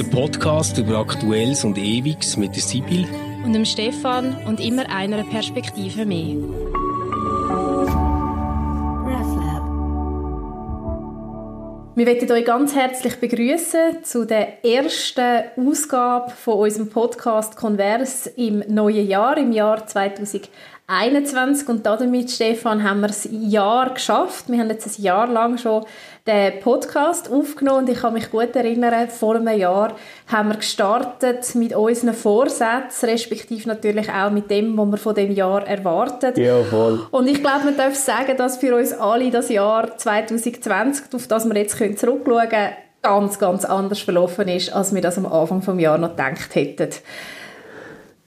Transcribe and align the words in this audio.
der 0.00 0.06
Podcast 0.06 0.78
über 0.78 0.96
Aktuelles 0.96 1.62
und 1.62 1.76
Ewiges 1.76 2.38
mit 2.38 2.56
der 2.56 2.62
Sibyl 2.62 3.06
und 3.44 3.52
dem 3.52 3.66
Stefan 3.66 4.34
und 4.46 4.58
immer 4.58 4.88
einer 4.88 5.24
Perspektive 5.24 6.06
mehr. 6.06 6.36
Wir 11.96 12.06
möchten 12.06 12.32
euch 12.32 12.46
ganz 12.46 12.74
herzlich 12.74 13.16
begrüßen 13.16 14.02
zu 14.02 14.24
der 14.24 14.64
ersten 14.64 15.42
Ausgabe 15.58 16.30
von 16.30 16.60
unserem 16.60 16.88
Podcast 16.88 17.56
Converse 17.56 18.30
im 18.30 18.64
neuen 18.68 19.06
Jahr, 19.06 19.36
im 19.36 19.52
Jahr 19.52 19.86
2021. 19.86 20.48
Und 21.68 21.86
damit, 21.86 22.32
Stefan, 22.32 22.82
haben 22.82 23.00
wir 23.00 23.06
das 23.06 23.28
Jahr 23.30 23.94
geschafft. 23.94 24.46
Wir 24.48 24.58
haben 24.58 24.70
jetzt 24.70 24.98
ein 24.98 25.02
Jahr 25.02 25.28
lang 25.28 25.56
schon 25.56 25.84
den 26.26 26.58
Podcast 26.58 27.30
aufgenommen 27.30 27.84
und 27.84 27.88
ich 27.90 28.00
kann 28.00 28.12
mich 28.12 28.28
gut 28.28 28.56
erinnern, 28.56 29.08
vor 29.08 29.36
einem 29.36 29.56
Jahr 29.56 29.94
haben 30.26 30.48
wir 30.48 30.56
gestartet 30.56 31.54
mit 31.54 31.76
unseren 31.76 32.12
Vorsätzen, 32.12 33.08
respektive 33.08 33.68
natürlich 33.68 34.10
auch 34.10 34.32
mit 34.32 34.50
dem, 34.50 34.76
was 34.76 34.90
wir 34.90 34.96
von 34.96 35.14
dem 35.14 35.30
Jahr 35.30 35.64
erwartet. 35.64 36.36
Ja, 36.36 36.60
voll. 36.64 37.06
Und 37.12 37.28
ich 37.28 37.40
glaube, 37.40 37.66
man 37.66 37.76
darf 37.76 37.94
sagen, 37.94 38.36
dass 38.36 38.56
für 38.56 38.74
uns 38.74 38.92
alle 38.92 39.30
das 39.30 39.48
Jahr 39.48 39.96
2020, 39.96 41.14
auf 41.14 41.28
das 41.28 41.48
wir 41.48 41.56
jetzt 41.56 41.78
zurückschauen 41.78 42.48
können, 42.48 42.72
ganz, 43.02 43.38
ganz 43.38 43.64
anders 43.64 44.00
verlaufen 44.00 44.48
ist, 44.48 44.72
als 44.72 44.92
wir 44.92 45.00
das 45.00 45.18
am 45.18 45.26
Anfang 45.26 45.60
des 45.60 45.82
Jahres 45.84 46.00
noch 46.00 46.10
gedacht 46.10 46.54
hätten. 46.54 46.90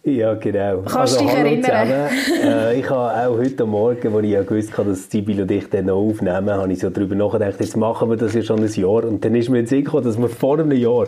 Ja, 0.06 0.34
genau. 0.34 0.82
Kannst 0.82 1.18
du 1.18 1.24
also, 1.24 1.44
dich 1.44 1.64
erinnern? 1.64 2.10
äh, 2.44 2.78
ich 2.78 2.90
habe 2.90 3.26
auch 3.26 3.38
heute 3.38 3.66
Morgen, 3.66 4.14
als 4.14 4.26
ich 4.26 4.32
ja 4.32 4.44
gewusst 4.44 4.78
habe, 4.78 4.90
dass 4.90 5.10
Sibyl 5.10 5.42
und 5.44 5.50
ich 5.50 5.70
dann 5.70 5.86
noch 5.86 5.96
aufnehmen, 5.96 6.50
habe 6.50 6.74
ich 6.74 6.80
so 6.80 6.90
darüber 6.90 7.16
nachgedacht, 7.16 7.56
jetzt 7.62 7.78
machen 7.78 8.10
wir 8.10 8.18
das 8.18 8.34
ja 8.34 8.42
schon 8.42 8.60
ein 8.60 8.68
Jahr. 8.68 9.06
Und 9.06 9.24
dann 9.24 9.34
ist 9.34 9.48
mir 9.48 9.60
jetzt 9.60 9.70
gekommen, 9.70 10.04
dass 10.04 10.18
wir 10.18 10.28
vor 10.28 10.60
einem 10.60 10.74
Jahr 10.74 11.08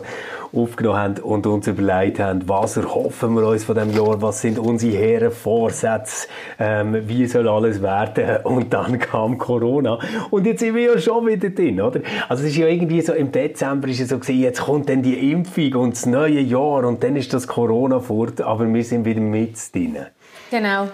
aufgenommen 0.50 0.98
haben 0.98 1.18
und 1.18 1.46
uns 1.46 1.66
überlegt 1.66 2.20
haben, 2.20 2.48
was 2.48 2.78
erhoffen 2.78 3.34
wir 3.34 3.46
uns 3.46 3.64
von 3.64 3.74
dem 3.74 3.90
Jahr, 3.90 4.22
was 4.22 4.40
sind 4.40 4.58
unsere 4.58 4.96
hehren 4.96 5.30
Vorsätze, 5.30 6.26
ähm, 6.58 6.96
wie 7.06 7.26
soll 7.26 7.50
alles 7.50 7.82
werden. 7.82 8.44
Und 8.44 8.72
dann 8.72 8.98
kam 8.98 9.36
Corona. 9.36 9.98
Und 10.30 10.46
jetzt 10.46 10.60
sind 10.60 10.74
wir 10.74 10.94
ja 10.94 10.98
schon 10.98 11.26
wieder 11.26 11.50
drin, 11.50 11.82
oder? 11.82 12.00
Also 12.30 12.44
es 12.44 12.52
ist 12.52 12.56
ja 12.56 12.66
irgendwie 12.66 13.02
so, 13.02 13.12
im 13.12 13.30
Dezember 13.30 13.88
ist 13.88 14.00
es 14.00 14.08
so 14.08 14.18
gewesen, 14.18 14.40
jetzt 14.40 14.62
kommt 14.62 14.88
dann 14.88 15.02
die 15.02 15.32
Impfung 15.32 15.74
und 15.74 15.96
das 15.96 16.06
neue 16.06 16.40
Jahr 16.40 16.86
und 16.86 17.04
dann 17.04 17.14
ist 17.16 17.34
das 17.34 17.46
Corona 17.46 18.00
fort, 18.00 18.40
aber 18.40 18.72
wir 18.72 18.85
sind 18.88 19.04
wieder 19.04 19.20
mit 19.20 19.56
drin. 19.74 20.06
Genau. 20.50 20.88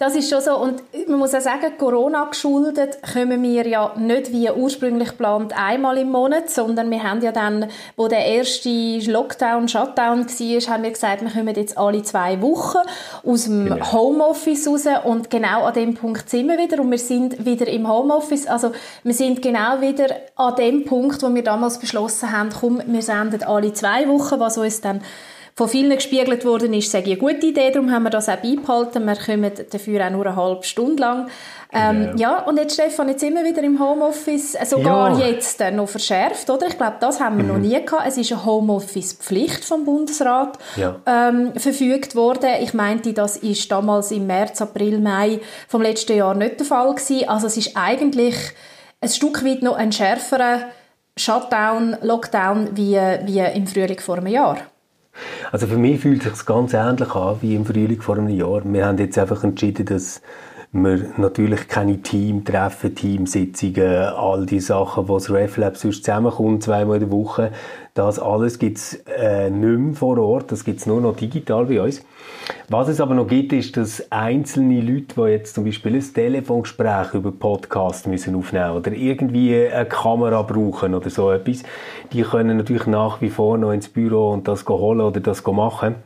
Das 0.00 0.14
ist 0.14 0.30
schon 0.30 0.40
so. 0.40 0.56
Und 0.56 0.80
man 1.08 1.18
muss 1.18 1.34
auch 1.34 1.40
sagen, 1.40 1.76
Corona 1.76 2.26
geschuldet 2.26 2.98
kommen 3.12 3.42
wir 3.42 3.66
ja 3.66 3.94
nicht 3.96 4.30
wie 4.30 4.48
ursprünglich 4.48 5.08
geplant 5.08 5.52
einmal 5.56 5.98
im 5.98 6.12
Monat, 6.12 6.50
sondern 6.50 6.88
wir 6.88 7.02
haben 7.02 7.20
ja 7.20 7.32
dann, 7.32 7.66
wo 7.96 8.06
der 8.06 8.24
erste 8.24 8.70
Lockdown, 9.10 9.66
Shutdown 9.66 10.24
war, 10.28 10.72
haben 10.72 10.82
wir 10.84 10.90
gesagt, 10.92 11.22
wir 11.22 11.30
kommen 11.32 11.52
jetzt 11.56 11.76
alle 11.76 12.04
zwei 12.04 12.40
Wochen 12.40 12.78
aus 13.26 13.44
dem 13.46 13.64
genau. 13.64 13.92
Homeoffice 13.92 14.68
raus 14.68 14.86
und 15.02 15.30
genau 15.30 15.64
an 15.64 15.74
dem 15.74 15.94
Punkt 15.94 16.30
sind 16.30 16.46
wir 16.46 16.58
wieder 16.58 16.80
und 16.80 16.92
wir 16.92 16.98
sind 16.98 17.44
wieder 17.44 17.66
im 17.66 17.88
Homeoffice. 17.88 18.46
Also 18.46 18.70
wir 19.02 19.14
sind 19.14 19.42
genau 19.42 19.80
wieder 19.80 20.14
an 20.36 20.54
dem 20.54 20.84
Punkt, 20.84 21.20
wo 21.24 21.34
wir 21.34 21.42
damals 21.42 21.80
beschlossen 21.80 22.30
haben, 22.30 22.50
komm, 22.50 22.80
wir 22.86 23.02
senden 23.02 23.42
alle 23.42 23.72
zwei 23.72 24.06
Wochen, 24.06 24.38
was 24.38 24.58
uns 24.58 24.80
dann 24.80 25.00
von 25.58 25.68
vielen 25.68 25.90
gespiegelt 25.90 26.44
worden 26.44 26.72
ist, 26.72 26.92
sage 26.92 27.10
ich, 27.10 27.20
eine 27.20 27.32
gute 27.32 27.46
Idee, 27.46 27.72
darum 27.72 27.90
haben 27.90 28.04
wir 28.04 28.10
das 28.10 28.28
auch 28.28 28.36
beibehalten. 28.36 29.04
Wir 29.04 29.16
kommen 29.16 29.50
dafür 29.72 30.06
auch 30.06 30.10
nur 30.10 30.24
eine 30.24 30.36
halbe 30.36 30.62
Stunde 30.62 31.02
lang. 31.02 31.28
Ähm, 31.72 32.12
ja. 32.16 32.36
ja, 32.36 32.42
und 32.44 32.58
jetzt, 32.58 32.74
Stefan, 32.74 33.08
jetzt 33.08 33.22
wir 33.22 33.44
wieder 33.44 33.64
im 33.64 33.80
Homeoffice, 33.80 34.56
sogar 34.66 35.18
ja. 35.18 35.26
jetzt 35.26 35.60
äh, 35.60 35.72
noch 35.72 35.88
verschärft, 35.88 36.48
oder? 36.48 36.68
Ich 36.68 36.76
glaube, 36.76 36.98
das 37.00 37.18
haben 37.18 37.38
wir 37.38 37.42
mhm. 37.42 37.50
noch 37.50 37.58
nie 37.58 37.84
gehabt. 37.84 38.04
Es 38.06 38.16
ist 38.16 38.30
eine 38.30 38.44
Homeoffice-Pflicht 38.44 39.64
vom 39.64 39.84
Bundesrat 39.84 40.60
ja. 40.76 40.94
ähm, 41.06 41.52
verfügt 41.56 42.14
worden. 42.14 42.50
Ich 42.62 42.72
meinte, 42.72 43.12
das 43.12 43.36
ist 43.36 43.68
damals 43.72 44.12
im 44.12 44.28
März, 44.28 44.62
April, 44.62 45.00
Mai 45.00 45.40
vom 45.66 45.82
letzten 45.82 46.16
Jahr 46.16 46.36
nicht 46.36 46.60
der 46.60 46.66
Fall 46.66 46.94
gewesen. 46.94 47.28
Also 47.28 47.48
es 47.48 47.56
ist 47.56 47.76
eigentlich 47.76 48.36
ein 49.00 49.08
Stück 49.08 49.44
weit 49.44 49.62
noch 49.62 49.74
ein 49.74 49.90
schärferer 49.90 50.68
Shutdown, 51.16 51.96
Lockdown 52.00 52.76
wie, 52.76 52.94
wie 52.94 53.40
im 53.40 53.66
Frühling 53.66 53.98
vor 53.98 54.18
einem 54.18 54.28
Jahr. 54.28 54.58
Also 55.52 55.66
für 55.66 55.78
mich 55.78 56.00
fühlt 56.00 56.24
es 56.26 56.38
sich 56.38 56.46
ganz 56.46 56.74
ähnlich 56.74 57.14
an 57.14 57.36
wie 57.40 57.54
im 57.54 57.64
Frühling 57.64 58.00
vor 58.00 58.16
einem 58.16 58.28
Jahr. 58.28 58.62
Wir 58.64 58.86
haben 58.86 58.98
jetzt 58.98 59.18
einfach 59.18 59.44
entschieden, 59.44 59.86
dass 59.86 60.20
wir 60.70 61.12
natürlich 61.16 61.66
keine 61.68 62.02
Teamtreffen, 62.02 62.94
Teamsitzungen, 62.94 63.86
all 63.86 64.44
die 64.44 64.60
Sachen, 64.60 65.08
wo 65.08 65.14
das 65.14 65.30
RefLab 65.30 65.76
sonst 65.76 66.04
zusammenkommt, 66.04 66.62
zweimal 66.62 66.96
in 66.96 67.08
der 67.08 67.10
Woche, 67.10 67.52
das 67.94 68.18
alles 68.18 68.58
gibt 68.58 68.76
es 68.76 68.94
äh, 69.06 69.48
nicht 69.48 69.78
mehr 69.78 69.94
vor 69.94 70.18
Ort, 70.18 70.52
das 70.52 70.64
gibt 70.64 70.80
es 70.80 70.86
nur 70.86 71.00
noch 71.00 71.16
digital 71.16 71.66
bei 71.66 71.80
uns. 71.80 72.02
Was 72.68 72.88
es 72.88 73.00
aber 73.00 73.14
noch 73.14 73.26
gibt, 73.26 73.52
ist, 73.52 73.76
dass 73.76 74.10
einzelne 74.10 74.80
Leute, 74.80 75.14
die 75.16 75.30
jetzt 75.30 75.54
zum 75.54 75.64
Beispiel 75.64 75.94
ein 75.96 76.14
Telefongespräch 76.14 77.14
über 77.14 77.32
Podcast 77.32 78.06
müssen 78.06 78.34
aufnehmen 78.34 78.72
oder 78.72 78.92
irgendwie 78.92 79.66
eine 79.66 79.86
Kamera 79.86 80.42
brauchen 80.42 80.94
oder 80.94 81.10
so 81.10 81.30
etwas, 81.30 81.62
die 82.12 82.22
können 82.22 82.56
natürlich 82.56 82.86
nach 82.86 83.20
wie 83.20 83.30
vor 83.30 83.58
noch 83.58 83.72
ins 83.72 83.88
Büro 83.88 84.30
und 84.30 84.48
das 84.48 84.66
holen 84.66 85.00
oder 85.00 85.20
das 85.20 85.46
machen. 85.46 85.96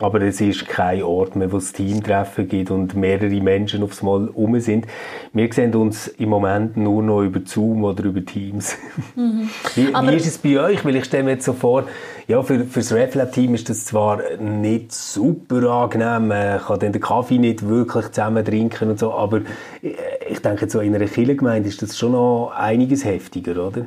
Aber 0.00 0.22
es 0.22 0.40
ist 0.40 0.66
kein 0.66 1.02
Ort 1.02 1.36
mehr, 1.36 1.52
wo 1.52 1.58
es 1.58 1.72
Teamtreffen 1.72 2.48
gibt 2.48 2.70
und 2.70 2.94
mehrere 2.94 3.40
Menschen 3.40 3.82
aufs 3.82 4.02
Mal 4.02 4.24
rum 4.26 4.58
sind. 4.58 4.86
Wir 5.34 5.52
sehen 5.52 5.74
uns 5.74 6.08
im 6.08 6.30
Moment 6.30 6.76
nur 6.76 7.02
noch 7.02 7.22
über 7.22 7.40
Zoom 7.44 7.84
oder 7.84 8.04
über 8.04 8.24
Teams. 8.24 8.76
Mhm. 9.14 9.50
Wie, 9.74 9.88
wie, 9.88 10.16
ist 10.16 10.26
es 10.26 10.38
bei 10.38 10.58
euch? 10.58 10.84
Weil 10.84 10.96
ich 10.96 11.04
stelle 11.04 11.24
mir 11.24 11.32
jetzt 11.32 11.44
so 11.44 11.52
vor, 11.52 11.84
ja, 12.26 12.42
für, 12.42 12.64
für 12.64 12.80
das 12.80 12.92
RefLab-Team 12.92 13.54
ist 13.54 13.68
das 13.68 13.84
zwar 13.84 14.20
nicht 14.38 14.92
super 14.92 15.68
angenehm, 15.68 16.28
man 16.28 16.60
kann 16.60 16.80
den 16.80 16.98
Kaffee 17.00 17.38
nicht 17.38 17.68
wirklich 17.68 18.06
zusammen 18.12 18.44
trinken 18.44 18.90
und 18.90 18.98
so, 18.98 19.12
aber 19.12 19.42
ich 19.82 20.40
denke, 20.40 20.70
so 20.70 20.80
in 20.80 20.94
einer 20.94 21.06
Kirchengemeinde 21.06 21.68
ist 21.68 21.82
das 21.82 21.98
schon 21.98 22.12
noch 22.12 22.52
einiges 22.56 23.04
heftiger, 23.04 23.66
oder? 23.66 23.86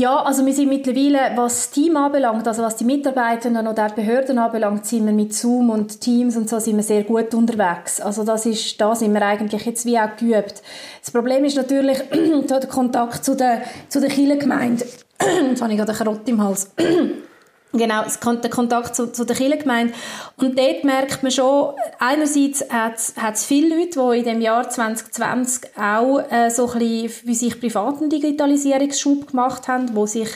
Ja, 0.00 0.22
also 0.22 0.46
wir 0.46 0.54
sind 0.54 0.70
mittlerweile, 0.70 1.36
was 1.36 1.56
das 1.56 1.70
Team 1.72 1.94
anbelangt, 1.94 2.48
also 2.48 2.62
was 2.62 2.74
die 2.76 2.84
Mitarbeitenden 2.84 3.66
oder 3.66 3.86
die 3.90 4.00
Behörden 4.00 4.38
anbelangt, 4.38 4.86
sind 4.86 5.04
wir 5.04 5.12
mit 5.12 5.34
Zoom 5.34 5.68
und 5.68 6.00
Teams 6.00 6.38
und 6.38 6.48
so 6.48 6.58
sind 6.58 6.76
wir 6.76 6.82
sehr 6.82 7.04
gut 7.04 7.34
unterwegs. 7.34 8.00
Also 8.00 8.24
das 8.24 8.46
ist, 8.46 8.80
da 8.80 8.94
sind 8.94 9.12
wir 9.12 9.20
eigentlich 9.20 9.62
jetzt 9.66 9.84
wie 9.84 9.98
auch 9.98 10.16
geübt. 10.16 10.62
Das 11.02 11.10
Problem 11.10 11.44
ist 11.44 11.58
natürlich 11.58 11.98
der 12.48 12.66
Kontakt 12.66 13.26
zu 13.26 13.36
der, 13.36 13.60
zu 13.90 14.00
der 14.00 14.08
Kirchengemeinde. 14.08 14.86
Jetzt 15.50 15.60
habe 15.60 15.70
ich 15.70 15.78
gerade 15.78 15.90
eine 15.90 15.98
Karotte 15.98 16.30
im 16.30 16.42
Hals. 16.42 16.70
Genau, 17.72 18.02
der 18.02 18.50
Kontakt 18.50 18.96
zu, 18.96 19.12
zu 19.12 19.24
der 19.24 19.36
Kirchengemeinde. 19.36 19.94
Und 20.36 20.58
dort 20.58 20.82
merkt 20.82 21.22
man 21.22 21.30
schon, 21.30 21.74
einerseits 22.00 22.64
hat 22.68 23.34
es 23.34 23.44
viele 23.44 23.76
Leute, 23.76 24.00
die 24.00 24.18
in 24.18 24.24
dem 24.24 24.40
Jahr 24.40 24.68
2020 24.68 25.70
auch 25.78 26.18
äh, 26.30 26.50
so 26.50 26.68
ein 26.68 26.78
bisschen 26.80 27.08
für 27.08 27.34
sich 27.34 27.60
privaten 27.60 28.10
Digitalisierungsschub 28.10 29.28
gemacht 29.28 29.68
haben, 29.68 29.94
die 29.94 30.06
sich 30.08 30.28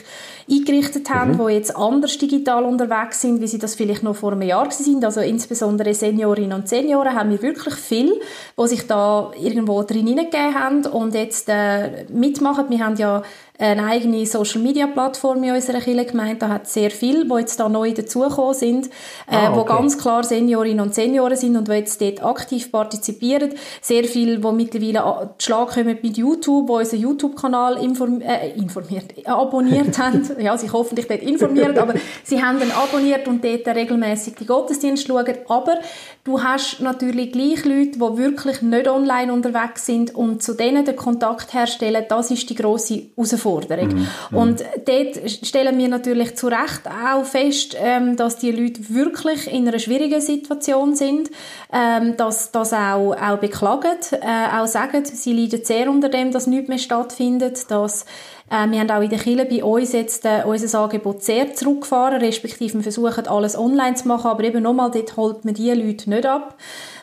eingerichtet 0.49 1.09
haben, 1.09 1.33
mhm. 1.33 1.47
die 1.47 1.53
jetzt 1.53 1.75
anders 1.75 2.17
digital 2.17 2.63
unterwegs 2.63 3.19
sind, 3.19 3.41
wie 3.41 3.47
sie 3.47 3.59
das 3.59 3.75
vielleicht 3.75 4.03
noch 4.03 4.15
vor 4.15 4.31
einem 4.31 4.43
Jahr 4.43 4.71
sind. 4.71 5.03
Also 5.03 5.19
insbesondere 5.19 5.93
Seniorinnen 5.93 6.53
und 6.53 6.69
Senioren 6.69 7.15
haben 7.15 7.31
wir 7.31 7.41
wirklich 7.41 7.75
viel, 7.75 8.13
die 8.57 8.67
sich 8.67 8.87
da 8.87 9.31
irgendwo 9.37 9.83
drin 9.83 10.07
hineingegeben 10.07 10.55
haben 10.55 10.85
und 10.85 11.13
jetzt 11.15 11.49
äh, 11.49 12.05
mitmachen. 12.09 12.69
Wir 12.69 12.85
haben 12.85 12.95
ja 12.95 13.23
eine 13.57 13.85
eigene 13.85 14.25
Social-Media-Plattform 14.25 15.43
in 15.43 15.53
unserer 15.53 15.79
Kirchengemeinde. 15.79 16.35
Da 16.39 16.49
hat 16.49 16.67
sehr 16.67 16.91
viel, 16.91 17.25
die 17.25 17.39
jetzt 17.39 17.59
da 17.59 17.69
neu 17.69 17.93
dazugekommen 17.93 18.53
sind, 18.53 18.87
äh, 18.87 19.35
ah, 19.35 19.49
okay. 19.49 19.59
wo 19.59 19.63
ganz 19.63 19.97
klar 19.97 20.23
Seniorinnen 20.23 20.81
und 20.81 20.93
Senioren 20.93 21.37
sind 21.37 21.55
und 21.55 21.69
die 21.69 21.73
jetzt 21.73 22.01
dort 22.01 22.21
aktiv 22.23 22.69
partizipieren. 22.71 23.53
Sehr 23.81 24.03
viel, 24.03 24.39
die 24.39 24.51
mittlerweile 24.51 25.29
Schlag 25.39 25.73
kommen 25.73 25.97
mit 26.01 26.17
YouTube, 26.17 26.67
wo 26.67 26.77
unseren 26.79 26.99
YouTube-Kanal 26.99 27.77
inform 27.81 28.21
äh, 28.21 28.49
informiert, 28.51 29.13
abonniert 29.25 29.97
haben. 29.99 30.29
Ja, 30.39 30.57
sich 30.57 30.73
hoffentlich 30.73 31.07
dort 31.07 31.21
informiert, 31.21 31.77
aber 31.77 31.93
sie 32.23 32.43
haben 32.43 32.61
ihn 32.61 32.71
abonniert 32.71 33.27
und 33.27 33.43
dort 33.43 33.67
regelmäßig 33.67 34.35
die 34.35 34.45
Gottesdienste 34.45 35.07
schauen. 35.07 35.35
Aber 35.47 35.79
du 36.25 36.43
hast 36.43 36.81
natürlich 36.81 37.31
gleich 37.31 37.63
Leute, 37.63 37.99
die 37.99 38.17
wirklich 38.17 38.61
nicht 38.61 38.89
online 38.89 39.31
unterwegs 39.31 39.85
sind 39.85 40.13
und 40.13 40.43
zu 40.43 40.55
denen 40.55 40.83
den 40.83 40.97
Kontakt 40.97 41.53
herstellen, 41.53 42.03
das 42.09 42.31
ist 42.31 42.49
die 42.49 42.55
grosse 42.55 43.03
Herausforderung 43.15 43.44
Herausforderung. 43.45 43.87
Mhm. 43.89 44.07
mhm. 44.31 44.37
Und 44.37 44.63
dort 44.85 45.29
stellen 45.29 45.77
wir 45.77 45.87
natürlich 45.87 46.35
zu 46.35 46.47
Recht 46.47 46.81
auch 46.87 47.23
fest, 47.25 47.75
ähm, 47.79 48.15
dass 48.15 48.37
die 48.37 48.51
Leute 48.51 48.81
wirklich 48.89 49.51
in 49.51 49.67
einer 49.67 49.79
schwierigen 49.79 50.21
Situation 50.21 50.95
sind, 50.95 51.29
ähm, 51.71 52.17
dass 52.17 52.51
das 52.51 52.73
auch, 52.73 53.13
auch 53.13 53.37
beklagen, 53.37 53.97
äh, 54.11 54.57
auch 54.57 54.67
sagen, 54.67 55.05
sie 55.05 55.33
leiden 55.33 55.63
sehr 55.63 55.89
unter 55.89 56.09
dem, 56.09 56.31
dass 56.31 56.47
nichts 56.47 56.69
mehr 56.69 56.77
stattfindet, 56.77 57.69
dass 57.69 58.05
äh, 58.49 58.69
wir 58.69 58.79
haben 58.79 58.91
auch 58.91 59.01
in 59.01 59.09
der 59.09 59.19
Kirche 59.19 59.45
bei 59.45 59.63
uns 59.63 59.93
jetzt 59.93 60.25
äh, 60.25 60.43
unser 60.45 60.79
Angebot 60.79 61.23
sehr 61.23 61.53
zurückgefahren, 61.53 62.21
respektive 62.21 62.75
wir 62.75 62.83
versuchen 62.83 63.27
alles 63.27 63.57
online 63.57 63.95
zu 63.95 64.07
machen, 64.07 64.27
aber 64.27 64.43
eben 64.43 64.61
nochmal, 64.61 64.91
dort 64.91 65.17
holt 65.17 65.45
man 65.45 65.53
die 65.55 65.71
Leute 65.71 66.09
nicht 66.09 66.25
ab. 66.25 66.55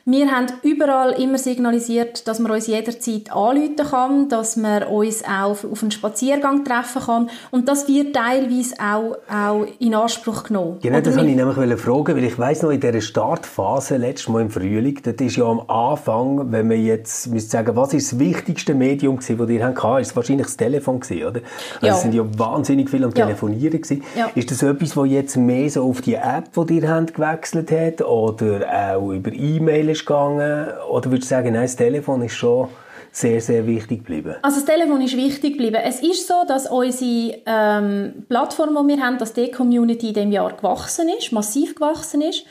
Wir 0.04 0.32
haben 0.32 0.46
überall 0.64 1.12
immer 1.12 1.38
signalisiert, 1.38 2.26
dass 2.26 2.40
man 2.40 2.50
uns 2.50 2.66
jederzeit 2.66 3.30
anrufen 3.30 3.76
kann, 3.76 4.28
dass 4.28 4.56
man 4.56 4.82
uns 4.84 5.22
auch 5.24 5.50
auf 5.50 5.82
einen 5.82 5.92
Spaziergang 5.92 6.64
treffen 6.64 7.02
kann 7.02 7.30
und 7.52 7.68
das 7.68 7.86
wird 7.86 8.14
teilweise 8.16 8.74
auch, 8.80 9.16
auch 9.32 9.66
in 9.78 9.94
Anspruch 9.94 10.44
genommen. 10.44 10.78
Genau, 10.82 11.00
das 11.00 11.16
wollte 11.16 11.30
ich 11.30 11.36
nämlich 11.36 11.80
fragen, 11.80 12.16
weil 12.16 12.24
ich 12.24 12.36
weiss 12.36 12.62
noch, 12.62 12.70
in 12.70 12.80
dieser 12.80 13.00
Startphase, 13.00 13.96
letztes 13.96 14.28
Mal 14.28 14.42
im 14.42 14.50
Frühling, 14.50 14.98
das 15.02 15.14
ist 15.14 15.36
ja 15.36 15.44
am 15.44 15.60
Anfang, 15.68 16.50
wenn 16.50 16.66
man 16.66 16.84
jetzt 16.84 17.28
müsste 17.28 17.50
sagen, 17.50 17.76
was 17.76 17.94
ist 17.94 18.12
das 18.12 18.18
wichtigste 18.18 18.74
Medium 18.74 19.18
gewesen, 19.18 19.38
das 19.38 19.50
ihr 19.50 19.64
hattet? 19.64 20.02
Ist 20.02 20.10
es 20.10 20.16
wahrscheinlich 20.16 20.46
das 20.46 20.56
Telefon 20.56 20.98
gewesen, 20.98 21.31
oder? 21.32 21.40
Also 21.76 21.86
ja. 21.86 21.94
Es 21.94 22.02
sind 22.02 22.14
ja 22.14 22.24
wahnsinnig 22.38 22.90
viele 22.90 23.06
am 23.06 23.14
Telefonieren 23.14 23.80
gewesen. 23.80 24.02
Ja. 24.16 24.30
Ist 24.34 24.50
das 24.50 24.62
etwas, 24.62 24.96
was 24.96 25.08
jetzt 25.08 25.36
mehr 25.36 25.68
so 25.70 25.88
auf 25.88 26.00
die 26.00 26.14
App, 26.14 26.50
die 26.68 26.78
ihr 26.78 26.88
habt, 26.88 27.14
gewechselt 27.14 27.70
hat 27.70 28.02
oder 28.02 28.94
auch 28.96 29.12
über 29.12 29.32
E-Mail 29.32 29.88
ist 29.90 30.06
gegangen? 30.06 30.68
Oder 30.90 31.10
würdest 31.10 31.30
du 31.30 31.34
sagen, 31.34 31.52
nein, 31.52 31.62
das 31.62 31.76
Telefon 31.76 32.22
ist 32.22 32.34
schon 32.34 32.68
sehr, 33.10 33.40
sehr 33.40 33.66
wichtig 33.66 34.00
geblieben? 34.00 34.36
Also 34.42 34.60
das 34.60 34.64
Telefon 34.64 35.00
ist 35.02 35.16
wichtig 35.16 35.52
geblieben. 35.52 35.78
Es 35.84 36.02
ist 36.02 36.26
so, 36.26 36.44
dass 36.46 36.70
unsere 36.70 37.38
ähm, 37.46 38.24
Plattform, 38.28 38.70
die 38.70 38.96
wir 38.96 39.02
haben, 39.02 39.18
dass 39.18 39.32
die 39.32 39.50
Community 39.50 40.08
in 40.08 40.14
diesem 40.14 40.32
Jahr 40.32 40.52
gewachsen 40.52 41.08
ist, 41.16 41.32
massiv 41.32 41.74
gewachsen 41.74 42.22
ist, 42.22 42.44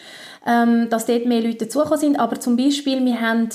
ähm, 0.45 0.89
dass 0.89 1.05
dort 1.05 1.25
mehr 1.25 1.41
Leute 1.41 1.65
dazugekommen 1.65 1.99
sind. 1.99 2.19
Aber 2.19 2.39
zum 2.39 2.57
Beispiel, 2.57 3.03
wir 3.03 3.21
haben 3.21 3.49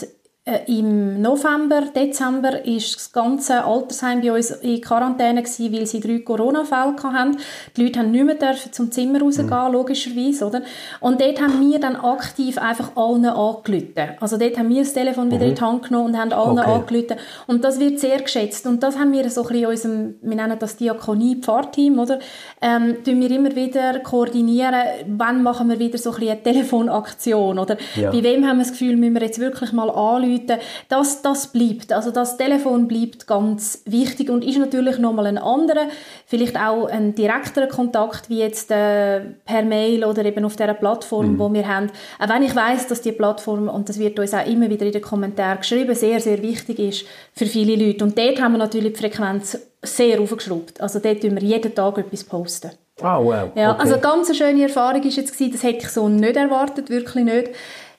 Im 0.68 1.20
November, 1.20 1.86
Dezember 1.92 2.64
ist 2.64 2.94
das 2.94 3.10
ganze 3.10 3.64
Altersheim 3.64 4.20
bei 4.20 4.32
uns 4.32 4.52
in 4.52 4.80
Quarantäne 4.80 5.42
gewesen, 5.42 5.72
weil 5.72 5.86
sie 5.86 5.98
drei 5.98 6.20
Corona-Fälle 6.20 6.94
hatten. 7.02 7.38
Die 7.76 7.82
Leute 7.82 7.98
haben 7.98 8.12
nicht 8.12 8.24
mehr 8.24 8.36
dürfen 8.36 8.72
zum 8.72 8.92
Zimmer 8.92 9.20
rausgehen, 9.20 9.48
mhm. 9.48 9.72
logischerweise, 9.72 10.46
oder? 10.46 10.62
Und 11.00 11.20
dort 11.20 11.40
haben 11.40 11.68
wir 11.68 11.80
dann 11.80 11.96
aktiv 11.96 12.58
einfach 12.58 12.92
allen 12.94 13.24
angerufen. 13.24 14.14
Also 14.20 14.36
dort 14.38 14.56
haben 14.56 14.68
wir 14.68 14.84
das 14.84 14.92
Telefon 14.92 15.32
wieder 15.32 15.42
mhm. 15.42 15.50
in 15.50 15.54
die 15.56 15.60
Hand 15.60 15.82
genommen 15.82 16.06
und 16.14 16.16
haben 16.16 16.32
allen 16.32 16.60
okay. 16.60 16.70
angerufen. 16.70 17.16
Und 17.48 17.64
das 17.64 17.80
wird 17.80 17.98
sehr 17.98 18.20
geschätzt. 18.20 18.68
Und 18.68 18.84
das 18.84 18.96
haben 18.96 19.10
wir 19.10 19.28
so 19.30 19.42
ein 19.42 19.48
bisschen 19.48 19.64
in 19.64 19.66
unserem, 19.66 20.14
wir 20.22 20.36
nennen 20.36 20.58
das 20.60 20.76
Diakonie-Pfarrteam, 20.76 21.98
oder? 21.98 22.20
Ähm, 22.62 23.02
tun 23.02 23.20
wir 23.20 23.32
immer 23.32 23.56
wieder 23.56 23.98
koordinieren, 23.98 24.80
wann 25.08 25.42
machen 25.42 25.68
wir 25.68 25.80
wieder 25.80 25.98
so 25.98 26.10
ein 26.10 26.20
bisschen 26.20 26.34
eine 26.34 26.42
Telefonaktion, 26.44 27.58
oder? 27.58 27.76
Ja. 27.96 28.12
Bei 28.12 28.22
wem 28.22 28.46
haben 28.46 28.58
wir 28.58 28.64
das 28.64 28.70
Gefühl, 28.70 28.96
müssen 28.96 29.14
wir 29.14 29.22
jetzt 29.22 29.40
wirklich 29.40 29.72
mal 29.72 29.90
anrufen 29.90 30.35
Leuten, 30.36 30.58
das, 30.88 31.22
das 31.22 31.48
bleibt. 31.48 31.92
Also 31.92 32.10
das 32.10 32.36
Telefon 32.36 32.88
bleibt 32.88 33.26
ganz 33.26 33.82
wichtig 33.86 34.30
und 34.30 34.44
ist 34.44 34.58
natürlich 34.58 34.98
nochmal 34.98 35.26
ein 35.26 35.38
anderer, 35.38 35.88
vielleicht 36.26 36.56
auch 36.56 36.86
ein 36.86 37.14
direkterer 37.14 37.66
Kontakt 37.66 38.28
wie 38.28 38.38
jetzt 38.38 38.70
äh, 38.70 39.20
per 39.44 39.62
Mail 39.62 40.04
oder 40.04 40.24
eben 40.24 40.44
auf 40.44 40.56
der 40.56 40.74
Plattform, 40.74 41.32
mhm. 41.32 41.38
wo 41.38 41.52
wir 41.52 41.66
haben. 41.66 41.90
Auch 42.18 42.28
wenn 42.28 42.42
ich 42.42 42.54
weiß, 42.54 42.86
dass 42.88 43.02
die 43.02 43.12
Plattform 43.12 43.68
und 43.68 43.88
das 43.88 43.98
wird 43.98 44.18
uns 44.18 44.34
auch 44.34 44.46
immer 44.46 44.68
wieder 44.70 44.86
in 44.86 44.92
den 44.92 45.02
Kommentaren 45.02 45.58
geschrieben, 45.58 45.94
sehr 45.94 46.20
sehr 46.20 46.42
wichtig 46.42 46.78
ist 46.78 47.04
für 47.32 47.46
viele 47.46 47.76
Leute. 47.76 48.04
Und 48.04 48.18
dort 48.18 48.40
haben 48.40 48.52
wir 48.52 48.58
natürlich 48.58 48.94
die 48.94 49.00
Frequenz 49.00 49.58
sehr 49.82 50.20
aufgeschraubt. 50.20 50.80
Also 50.80 50.98
dort 50.98 51.20
tun 51.20 51.34
wir 51.34 51.42
jeden 51.42 51.74
Tag 51.74 51.98
etwas 51.98 52.24
posten. 52.24 52.70
Ah, 53.02 53.18
oh, 53.18 53.26
wow. 53.26 53.50
Ja, 53.54 53.76
also 53.76 53.98
ganz 53.98 54.28
eine 54.28 54.36
schöne 54.36 54.62
Erfahrung 54.62 55.02
ist 55.02 55.16
jetzt 55.16 55.34
gewesen, 55.34 55.52
das 55.52 55.62
hätte 55.62 55.84
ich 55.84 55.88
so 55.90 56.08
nicht 56.08 56.34
erwartet, 56.34 56.88
wirklich 56.88 57.24
nicht. 57.24 57.50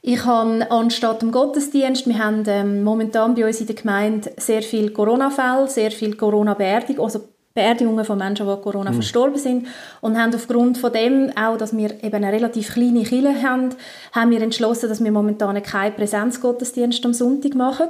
Ich 0.10 0.24
habe 0.24 0.66
anstatt 0.72 1.22
dem 1.22 1.34
Gottesdienst, 1.34 2.08
wir 2.08 2.18
haben 2.18 2.46
ähm, 2.48 2.82
momentan 2.82 3.36
bei 3.36 3.46
uns 3.46 3.60
in 3.60 3.68
der 3.68 3.76
Gemeinde 3.76 4.32
sehr 4.38 4.62
viele 4.62 4.92
Corona-Fälle, 4.92 5.68
sehr 5.68 5.92
viele 5.92 6.16
Corona-Beerdigungen, 6.16 7.04
also 7.04 7.28
Beerdigungen 7.54 8.06
von 8.06 8.18
Menschen, 8.18 8.48
die 8.48 8.62
Corona 8.62 8.92
mhm. 8.92 8.96
verstorben 8.96 9.38
sind 9.38 9.68
und 10.00 10.18
haben 10.18 10.34
aufgrund 10.34 10.78
von 10.78 10.94
dem 10.94 11.34
auch, 11.36 11.58
dass 11.58 11.76
wir 11.76 12.02
eben 12.02 12.16
eine 12.16 12.32
relativ 12.32 12.74
kleine 12.74 13.04
Kirche 13.04 13.44
haben, 13.44 13.72
haben 14.14 14.32
wir 14.32 14.42
entschlossen, 14.42 14.88
dass 14.88 15.04
wir 15.04 15.12
momentan 15.12 15.62
keinen 15.62 15.96
Präsenzgottesdienst 15.96 17.06
am 17.06 17.14
Sonntag 17.14 17.56
machen 17.56 17.88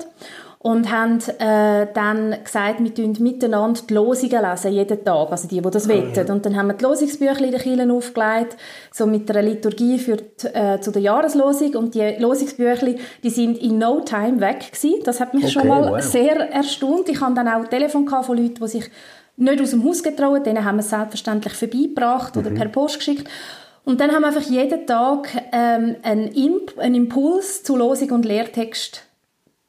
und 0.67 0.91
haben 0.91 1.19
äh, 1.39 1.87
dann 1.93 2.35
gesagt, 2.43 2.83
wir 2.83 2.91
lesen 2.93 3.23
miteinander 3.23 3.79
die 3.89 3.93
Losungen 3.93 4.41
lesen, 4.41 4.73
jeden 4.73 5.05
Tag, 5.05 5.31
also 5.31 5.47
die, 5.47 5.61
die 5.61 5.71
das 5.71 5.87
oh, 5.87 5.93
Ja. 5.93 6.33
Und 6.33 6.45
dann 6.45 6.57
haben 6.57 6.67
wir 6.67 6.73
die 6.73 6.83
Losungsbücher 6.83 7.39
in 7.39 7.51
den 7.51 7.61
Kirchen 7.61 7.89
aufgelegt, 7.89 8.57
so 8.91 9.05
mit 9.05 9.31
einer 9.31 9.43
Liturgie 9.43 9.97
für 9.97 10.17
die, 10.17 10.47
äh, 10.47 10.81
zu 10.81 10.91
der 10.91 11.01
Jahreslosung 11.01 11.73
und 11.75 11.95
die 11.95 12.15
Losungsbücher, 12.19 12.85
die 13.23 13.29
sind 13.29 13.59
in 13.59 13.77
no 13.77 14.01
time 14.01 14.41
weg 14.41 14.73
gewesen. 14.73 14.99
Das 15.05 15.21
hat 15.21 15.33
mich 15.33 15.45
okay, 15.45 15.53
schon 15.53 15.69
mal 15.69 15.89
wow. 15.89 16.01
sehr 16.01 16.35
erstaunt. 16.51 17.07
Ich 17.07 17.21
hatte 17.21 17.35
dann 17.35 17.47
auch 17.47 17.63
ein 17.63 17.69
Telefon 17.69 18.05
von 18.05 18.37
Leuten, 18.37 18.55
die 18.55 18.67
sich 18.67 18.91
nicht 19.37 19.61
aus 19.61 19.69
dem 19.69 19.85
Haus 19.85 20.03
getraut, 20.03 20.45
denen 20.45 20.65
haben 20.65 20.75
wir 20.75 20.81
es 20.81 20.89
selbstverständlich 20.89 21.53
vorbeigebracht 21.53 22.35
mhm. 22.35 22.41
oder 22.41 22.51
per 22.51 22.67
Post 22.67 22.97
geschickt. 22.97 23.29
Und 23.85 24.01
dann 24.01 24.11
haben 24.11 24.23
wir 24.23 24.27
einfach 24.27 24.41
jeden 24.41 24.85
Tag 24.85 25.29
ähm, 25.53 25.95
einen, 26.03 26.27
Imp 26.33 26.77
einen 26.77 26.95
Impuls 26.95 27.63
zu 27.63 27.77
Losung 27.77 28.11
und 28.11 28.25
Lehrtext 28.25 29.03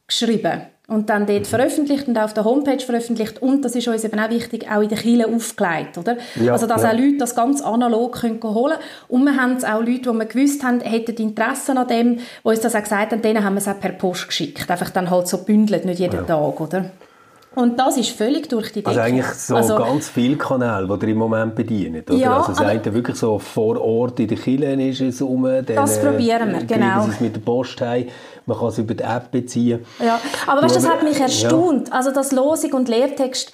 geschrieben 0.08 0.62
und 0.88 1.11
dann 1.11 1.26
dort 1.26 1.46
veröffentlicht 1.46 2.08
und 2.08 2.19
auf 2.19 2.32
der 2.32 2.44
Homepage 2.44 2.81
veröffentlicht 2.81 3.40
und 3.43 3.62
das 3.62 3.76
ist 3.76 3.87
uns 3.87 4.05
eben 4.05 4.19
auch 4.19 4.31
wichtig, 4.31 4.69
auch 4.70 4.81
in 4.81 4.88
den 4.88 4.99
Kirchen 4.99 5.35
aufgelegt, 5.35 5.99
oder? 5.99 6.17
Ja, 6.37 6.52
also 6.52 6.67
dass 6.67 6.82
ja. 6.82 6.90
auch 6.90 6.94
Leute 6.94 7.19
das 7.19 7.35
ganz 7.35 7.61
analog 7.61 8.20
können 8.20 8.43
holen 8.43 8.79
können 8.79 8.82
und 9.08 9.25
wir 9.25 9.37
haben 9.37 9.62
auch 9.62 9.81
Leute, 9.81 10.11
die 10.11 10.12
wir 10.12 10.25
gewusst 10.25 10.64
haben, 10.64 10.81
hätten 10.81 11.14
Interesse 11.17 11.76
an 11.76 11.87
dem, 11.87 12.17
die 12.17 12.23
uns 12.43 12.61
das 12.61 12.75
auch 12.75 12.82
gesagt 12.82 13.12
haben, 13.12 13.23
denen 13.23 13.44
haben 13.44 13.55
wir 13.55 13.61
es 13.61 13.69
auch 13.69 13.79
per 13.79 13.93
Post 13.93 14.29
geschickt, 14.29 14.69
einfach 14.70 14.90
dann 14.90 15.11
halt 15.11 15.29
so 15.29 15.44
bündelt, 15.44 15.85
nicht 15.85 16.00
jeden 16.00 16.17
ja. 16.17 16.23
Tag, 16.23 16.61
oder? 16.61 16.90
Und 17.54 17.78
das 17.78 17.96
ist 17.96 18.10
völlig 18.10 18.48
durch 18.48 18.72
die 18.72 18.84
also 18.84 19.00
Decke. 19.00 19.14
Also 19.14 19.14
eigentlich 19.14 19.34
so 19.34 19.56
also, 19.56 19.76
ganz 19.76 20.08
viele 20.08 20.36
Kanäle, 20.36 20.86
die 20.86 21.06
ihr 21.06 21.12
im 21.12 21.18
Moment 21.18 21.54
bedient, 21.54 22.10
oder? 22.10 22.18
Ja, 22.18 22.36
also 22.38 22.52
das 22.52 22.60
eine 22.60 22.94
wirklich 22.94 23.16
so 23.16 23.38
vor 23.38 23.80
Ort 23.80 24.20
in 24.20 24.28
den 24.28 24.38
Kirchen 24.38 24.80
ist 24.80 25.00
es 25.00 25.20
um, 25.20 25.44
dann, 25.44 25.64
das 25.66 26.00
probieren 26.00 26.52
wir, 26.52 26.64
genau. 26.64 27.04
Sie 27.04 27.10
es 27.10 27.20
mit 27.20 27.34
der 27.34 27.40
Post 27.40 27.80
heim, 27.80 28.08
man 28.46 28.58
kann 28.58 28.68
es 28.68 28.78
über 28.78 28.94
die 28.94 29.02
App 29.02 29.30
beziehen. 29.30 29.84
Ja, 29.98 30.20
aber 30.46 30.62
weißt, 30.62 30.76
das 30.76 30.88
hat 30.88 31.02
mich 31.02 31.20
erstaunt, 31.20 31.88
ja. 31.88 31.94
also 31.94 32.12
das 32.12 32.32
Losung 32.32 32.74
und 32.74 32.88
Lehrtext 32.88 33.52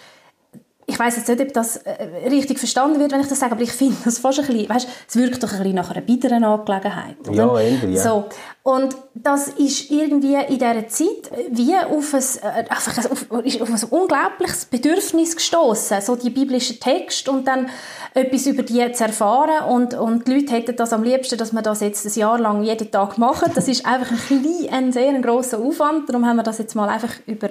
ich 0.94 1.00
weiß 1.00 1.16
jetzt 1.16 1.28
nicht, 1.28 1.40
ob 1.40 1.52
das 1.52 1.78
äh, 1.78 2.28
richtig 2.30 2.60
verstanden 2.60 3.00
wird, 3.00 3.10
wenn 3.10 3.20
ich 3.20 3.26
das 3.26 3.40
sage, 3.40 3.52
aber 3.52 3.62
ich 3.62 3.72
finde 3.72 3.96
das 4.04 4.18
fast 4.18 4.38
ein 4.38 4.46
bisschen, 4.46 4.68
weißt, 4.68 4.88
es 5.08 5.16
wirkt 5.16 5.42
doch 5.42 5.50
ein 5.50 5.58
bisschen 5.58 5.74
nach 5.74 5.90
einer 5.90 6.00
bitteren 6.00 6.44
Angelegenheit. 6.44 7.16
Oder? 7.28 7.34
Ja, 7.36 7.58
irgendwie, 7.58 7.94
ja. 7.94 8.02
So. 8.02 8.24
Und 8.62 8.96
das 9.12 9.48
ist 9.48 9.90
irgendwie 9.90 10.34
in 10.34 10.58
dieser 10.58 10.86
Zeit 10.86 11.32
wie 11.50 11.74
auf 11.76 12.14
ein, 12.14 12.22
äh, 12.42 12.64
auf, 12.70 13.10
auf, 13.10 13.60
auf 13.60 13.70
ein 13.70 13.88
unglaubliches 13.90 14.66
Bedürfnis 14.66 15.34
gestoßen, 15.34 16.00
so 16.00 16.14
die 16.14 16.30
biblischen 16.30 16.78
Text 16.78 17.28
und 17.28 17.48
dann 17.48 17.68
etwas 18.14 18.46
über 18.46 18.62
die 18.62 18.92
zu 18.92 19.04
erfahren 19.04 19.68
und, 19.68 19.94
und 19.94 20.28
die 20.28 20.34
Leute 20.34 20.52
hätten 20.52 20.76
das 20.76 20.92
am 20.92 21.02
liebsten, 21.02 21.36
dass 21.36 21.52
wir 21.52 21.62
das 21.62 21.80
jetzt 21.80 22.06
ein 22.06 22.18
Jahr 22.20 22.38
lang 22.38 22.62
jeden 22.62 22.88
Tag 22.92 23.18
machen. 23.18 23.50
Das 23.52 23.66
ist 23.66 23.84
einfach 23.84 24.12
ein, 24.12 24.18
klein, 24.18 24.68
ein 24.70 24.92
sehr 24.92 25.12
grosser 25.20 25.58
Aufwand, 25.58 26.08
darum 26.08 26.24
haben 26.24 26.36
wir 26.36 26.44
das 26.44 26.58
jetzt 26.58 26.76
mal 26.76 26.88
einfach 26.88 27.10
über 27.26 27.50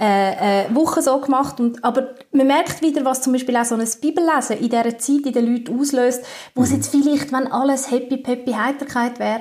äh, 0.00 0.64
äh, 0.64 0.74
Woche 0.74 1.02
so 1.02 1.20
gemacht. 1.20 1.60
Und, 1.60 1.84
aber 1.84 2.14
man 2.32 2.46
merkt 2.46 2.82
wieder, 2.82 3.04
was 3.04 3.22
zum 3.22 3.32
Beispiel 3.32 3.56
auch 3.56 3.64
so 3.64 3.74
ein 3.74 3.86
Bibellesen 4.00 4.58
in 4.58 4.68
dieser 4.68 4.98
Zeit 4.98 5.26
in 5.26 5.32
den 5.32 5.52
Leuten 5.52 5.78
auslöst, 5.78 6.24
wo 6.54 6.62
es 6.62 6.70
mhm. 6.70 6.76
jetzt 6.76 6.90
vielleicht, 6.90 7.32
wenn 7.32 7.46
alles 7.50 7.90
happy, 7.90 8.18
peppy, 8.18 8.52
Heiterkeit 8.52 9.18
wäre, 9.18 9.40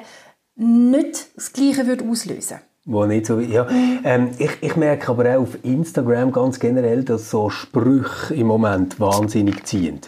nicht 0.56 1.28
das 1.36 1.54
Gleiche 1.54 1.86
würde 1.86 2.06
auslösen 2.06 2.60
wo 2.90 3.06
nicht 3.06 3.26
so, 3.26 3.40
ja. 3.40 3.68
Ähm, 4.06 4.32
ich, 4.38 4.52
ich 4.62 4.76
merke 4.78 5.10
aber 5.10 5.36
auch 5.36 5.42
auf 5.42 5.58
Instagram 5.64 6.32
ganz 6.32 6.58
generell, 6.58 7.04
dass 7.04 7.30
so 7.30 7.50
Sprüche 7.50 8.34
im 8.34 8.48
Moment 8.48 8.98
wahnsinnig 9.00 9.66
ziehen. 9.66 10.00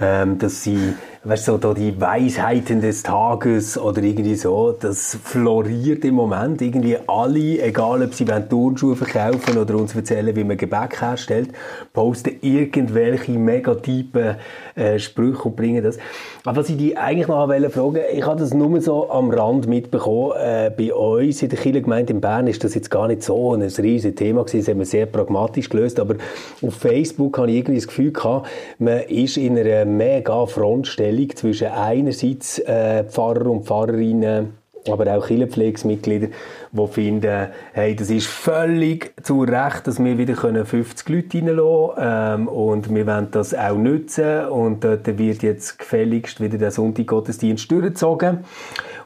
Ähm, 0.00 0.38
dass 0.38 0.64
sie 0.64 0.94
weißt 1.24 1.46
so 1.46 1.58
da 1.58 1.74
die 1.74 2.00
Weisheiten 2.00 2.80
des 2.80 3.02
Tages 3.02 3.76
oder 3.76 4.02
irgendwie 4.02 4.36
so, 4.36 4.72
das 4.72 5.18
floriert 5.22 6.04
im 6.04 6.14
Moment. 6.14 6.62
Irgendwie 6.62 6.96
alle, 7.06 7.60
egal 7.60 8.04
ob 8.04 8.14
sie 8.14 8.24
Turnschuhe 8.24 8.94
verkaufen 8.94 9.58
oder 9.58 9.74
uns 9.74 9.96
erzählen, 9.96 10.34
wie 10.36 10.44
man 10.44 10.56
Gebäck 10.56 11.00
herstellt, 11.00 11.50
posten 11.92 12.36
irgendwelche 12.40 13.32
Megatypen 13.32 14.36
äh, 14.76 14.98
Sprüche 15.00 15.42
und 15.42 15.56
bringen 15.56 15.82
das. 15.82 15.98
Aber 16.44 16.58
was 16.58 16.68
ich 16.68 16.76
die 16.76 16.96
eigentlich 16.96 17.26
noch 17.26 17.48
fragen 17.48 17.98
ich 18.12 18.24
habe 18.24 18.38
das 18.38 18.54
nur 18.54 18.80
so 18.80 19.10
am 19.10 19.30
Rand 19.30 19.66
mitbekommen. 19.66 20.32
Äh, 20.38 20.70
bei 20.76 20.94
uns 20.94 21.42
in 21.42 21.48
der 21.48 21.58
Kirchengemeinde 21.58 22.12
in 22.12 22.20
Bern 22.20 22.46
ist 22.46 22.62
das 22.62 22.74
jetzt 22.74 22.90
gar 22.90 23.08
nicht 23.08 23.24
so 23.24 23.54
ein 23.54 23.62
riesiges 23.62 24.14
Thema 24.14 24.44
gewesen. 24.44 24.60
Das 24.60 24.68
haben 24.68 24.78
wir 24.78 24.86
sehr 24.86 25.06
pragmatisch 25.06 25.68
gelöst. 25.68 25.98
Aber 25.98 26.14
auf 26.62 26.74
Facebook 26.74 27.38
habe 27.38 27.50
ich 27.50 27.56
irgendwie 27.58 27.78
das 27.78 27.88
Gefühl 27.88 28.12
gehabt, 28.12 28.48
man 28.78 29.00
ist 29.00 29.36
in 29.36 29.58
einer 29.58 29.84
mega 29.84 30.46
Frontstellung 30.46 31.17
Stellung 31.18 31.36
zwischen 31.36 31.68
einerseits 31.68 32.58
äh, 32.60 33.04
Pfarrer 33.04 33.46
und 33.46 33.66
Pfarrerinnen, 33.66 34.54
aber 34.88 35.16
auch 35.16 35.26
Kirchenpflegsmitglieder, 35.26 36.28
die 36.72 36.86
finden, 36.86 37.48
hey, 37.72 37.96
das 37.96 38.10
ist 38.10 38.26
völlig 38.26 39.12
zu 39.22 39.42
Recht, 39.42 39.86
dass 39.86 40.02
wir 40.02 40.16
wieder 40.16 40.34
50 40.64 41.08
Leute 41.08 41.38
reinlassen 41.38 41.94
können 41.96 42.46
ähm, 42.46 42.48
und 42.48 42.94
wir 42.94 43.06
wollen 43.06 43.28
das 43.30 43.54
auch 43.54 43.76
nutzen 43.76 44.46
und 44.46 44.84
dort 44.84 45.18
wird 45.18 45.42
jetzt 45.42 45.78
gefälligst 45.78 46.40
wieder 46.40 46.58
der 46.58 46.70
Sonntaggottesdienst 46.70 47.70
durchgezogen. 47.70 48.44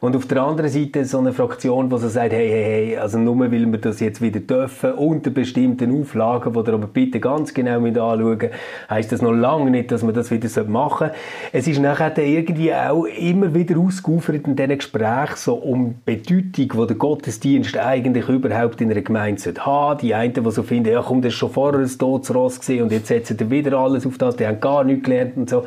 Und 0.03 0.17
auf 0.17 0.27
der 0.27 0.43
anderen 0.43 0.69
Seite 0.69 1.05
so 1.05 1.19
eine 1.19 1.33
Fraktion, 1.33 1.89
die 1.89 1.97
so 1.97 2.09
sagt, 2.09 2.33
hey, 2.33 2.49
hey, 2.49 2.65
hey, 2.65 2.97
also 2.97 3.19
nur 3.19 3.39
weil 3.39 3.53
wir 3.71 3.79
das 3.79 4.01
jetzt 4.01 4.21
wieder 4.21 4.41
dürfen, 4.41 4.95
unter 4.95 5.31
bestimmten 5.31 5.97
Auflagen, 5.97 6.53
die 6.53 6.59
ihr 6.59 6.75
aber 6.75 6.89
bitte 6.89 7.21
ganz 7.21 7.55
genau 7.55 7.79
mit 7.79 7.97
anschauen, 7.97 8.51
heisst 8.91 9.13
das 9.13 9.23
noch 9.23 9.31
lange 9.31 9.71
nicht, 9.71 9.93
dass 9.93 10.03
man 10.03 10.13
das 10.13 10.33
wieder 10.33 10.49
machen 10.65 11.11
sollte. 11.11 11.15
Es 11.53 11.69
ist 11.69 11.79
nachher 11.79 12.11
dann 12.11 12.25
irgendwie 12.25 12.75
auch 12.75 13.05
immer 13.05 13.55
wieder 13.55 13.79
ausgeufert 13.79 14.49
in 14.49 14.57
diesen 14.57 14.77
Gesprächen 14.77 15.37
so 15.37 15.55
um 15.55 15.95
die 16.05 16.17
Bedeutung, 16.17 16.53
die 16.83 16.87
der 16.89 16.97
Gottesdienst 16.97 17.79
eigentlich 17.79 18.29
überhaupt 18.29 18.81
in 18.81 18.91
einer 18.91 19.03
Gemeinde 19.03 19.41
sollte. 19.41 19.61
Die 20.03 20.15
einen, 20.17 20.35
die 20.35 20.51
so 20.51 20.65
finden, 20.65 20.91
ja 20.91 21.01
komm, 21.07 21.23
das 21.23 21.33
ist 21.33 21.39
schon 21.39 21.53
vorher 21.53 21.79
ein 21.79 21.89
Todesross 21.89 22.59
gesehen 22.59 22.83
und 22.83 22.91
jetzt 22.91 23.07
setzen 23.07 23.39
wir 23.39 23.51
wieder 23.51 23.79
alles 23.79 24.05
auf 24.05 24.19
das, 24.19 24.35
die 24.35 24.49
haben 24.49 24.59
gar 24.59 24.83
nichts 24.83 25.05
gelernt 25.05 25.37
und 25.37 25.49
so. 25.49 25.63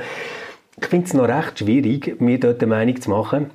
Ich 0.78 0.88
finde 0.88 1.06
es 1.06 1.14
noch 1.14 1.30
recht 1.30 1.58
schwierig, 1.58 2.20
mir 2.20 2.38
dort 2.38 2.62
eine 2.62 2.70
Meinung 2.70 3.00
zu 3.00 3.10
machen 3.10 3.52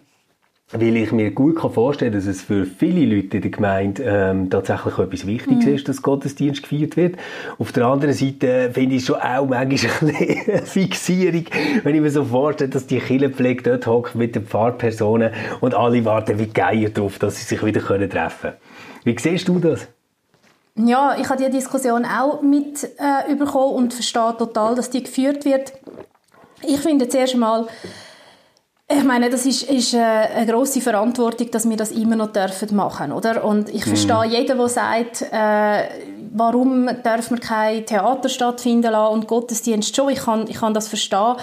weil 0.72 0.96
ich 0.96 1.10
mir 1.10 1.32
gut 1.32 1.58
vorstellen 1.60 2.12
kann, 2.12 2.20
dass 2.20 2.28
es 2.28 2.42
für 2.42 2.64
viele 2.64 3.04
Leute 3.04 3.38
in 3.38 3.42
der 3.42 3.50
Gemeinde 3.50 4.02
ähm, 4.04 4.50
tatsächlich 4.50 4.98
etwas 4.98 5.26
Wichtiges 5.26 5.64
mhm. 5.64 5.74
ist, 5.74 5.88
dass 5.88 6.02
Gottesdienst 6.02 6.62
gefeiert 6.62 6.96
wird. 6.96 7.16
Auf 7.58 7.72
der 7.72 7.86
anderen 7.86 8.14
Seite 8.14 8.70
finde 8.72 8.96
ich 8.96 9.04
schon 9.04 9.16
auch 9.16 9.46
manchmal 9.46 9.92
eine 10.14 10.62
Fixierung, 10.62 11.46
wenn 11.82 11.94
ich 11.94 12.00
mir 12.00 12.10
so 12.10 12.24
vorstelle, 12.24 12.70
dass 12.70 12.86
die 12.86 13.00
Kirchenpflege 13.00 13.62
dort 13.62 13.86
hockt 13.86 14.14
mit 14.14 14.36
den 14.36 14.46
Pfarrpersonen 14.46 15.32
und 15.60 15.74
alle 15.74 16.04
warten 16.04 16.38
wie 16.38 16.46
Geier 16.46 16.90
darauf, 16.90 17.18
dass 17.18 17.36
sie 17.36 17.44
sich 17.44 17.64
wieder 17.64 17.80
treffen 17.80 18.08
können. 18.08 18.56
Wie 19.04 19.18
siehst 19.18 19.48
du 19.48 19.58
das? 19.58 19.88
Ja, 20.76 21.16
ich 21.18 21.28
habe 21.28 21.42
die 21.42 21.50
Diskussion 21.50 22.04
auch 22.04 22.42
mit 22.42 22.84
äh, 22.84 23.34
bekommen 23.34 23.74
und 23.74 23.94
verstehe 23.94 24.36
total, 24.38 24.76
dass 24.76 24.88
die 24.88 25.02
geführt 25.02 25.44
wird. 25.44 25.72
Ich 26.62 26.78
finde 26.78 27.08
zuerst 27.08 27.34
einmal, 27.34 27.66
ich 28.92 29.04
meine, 29.04 29.30
das 29.30 29.46
ist, 29.46 29.62
ist 29.70 29.94
äh, 29.94 29.98
eine 29.98 30.46
große 30.46 30.80
Verantwortung, 30.80 31.50
dass 31.50 31.68
wir 31.68 31.76
das 31.76 31.92
immer 31.92 32.16
noch 32.16 32.32
dürfen 32.32 32.74
machen, 32.74 33.12
oder? 33.12 33.44
Und 33.44 33.68
ich 33.68 33.86
mhm. 33.86 33.90
verstehe 33.90 34.24
jeden, 34.26 34.58
der 34.58 34.68
sagt, 34.68 35.22
äh, 35.22 35.88
warum 36.32 36.88
darf 37.02 37.30
man 37.30 37.40
kein 37.40 37.86
Theater 37.86 38.28
stattfinden 38.28 38.90
lassen 38.90 39.14
und 39.14 39.26
Gottesdienst 39.28 39.94
schon. 39.94 40.10
Ich 40.10 40.20
kann, 40.20 40.48
ich 40.48 40.56
kann 40.56 40.74
das 40.74 40.88
verstehen 40.88 41.36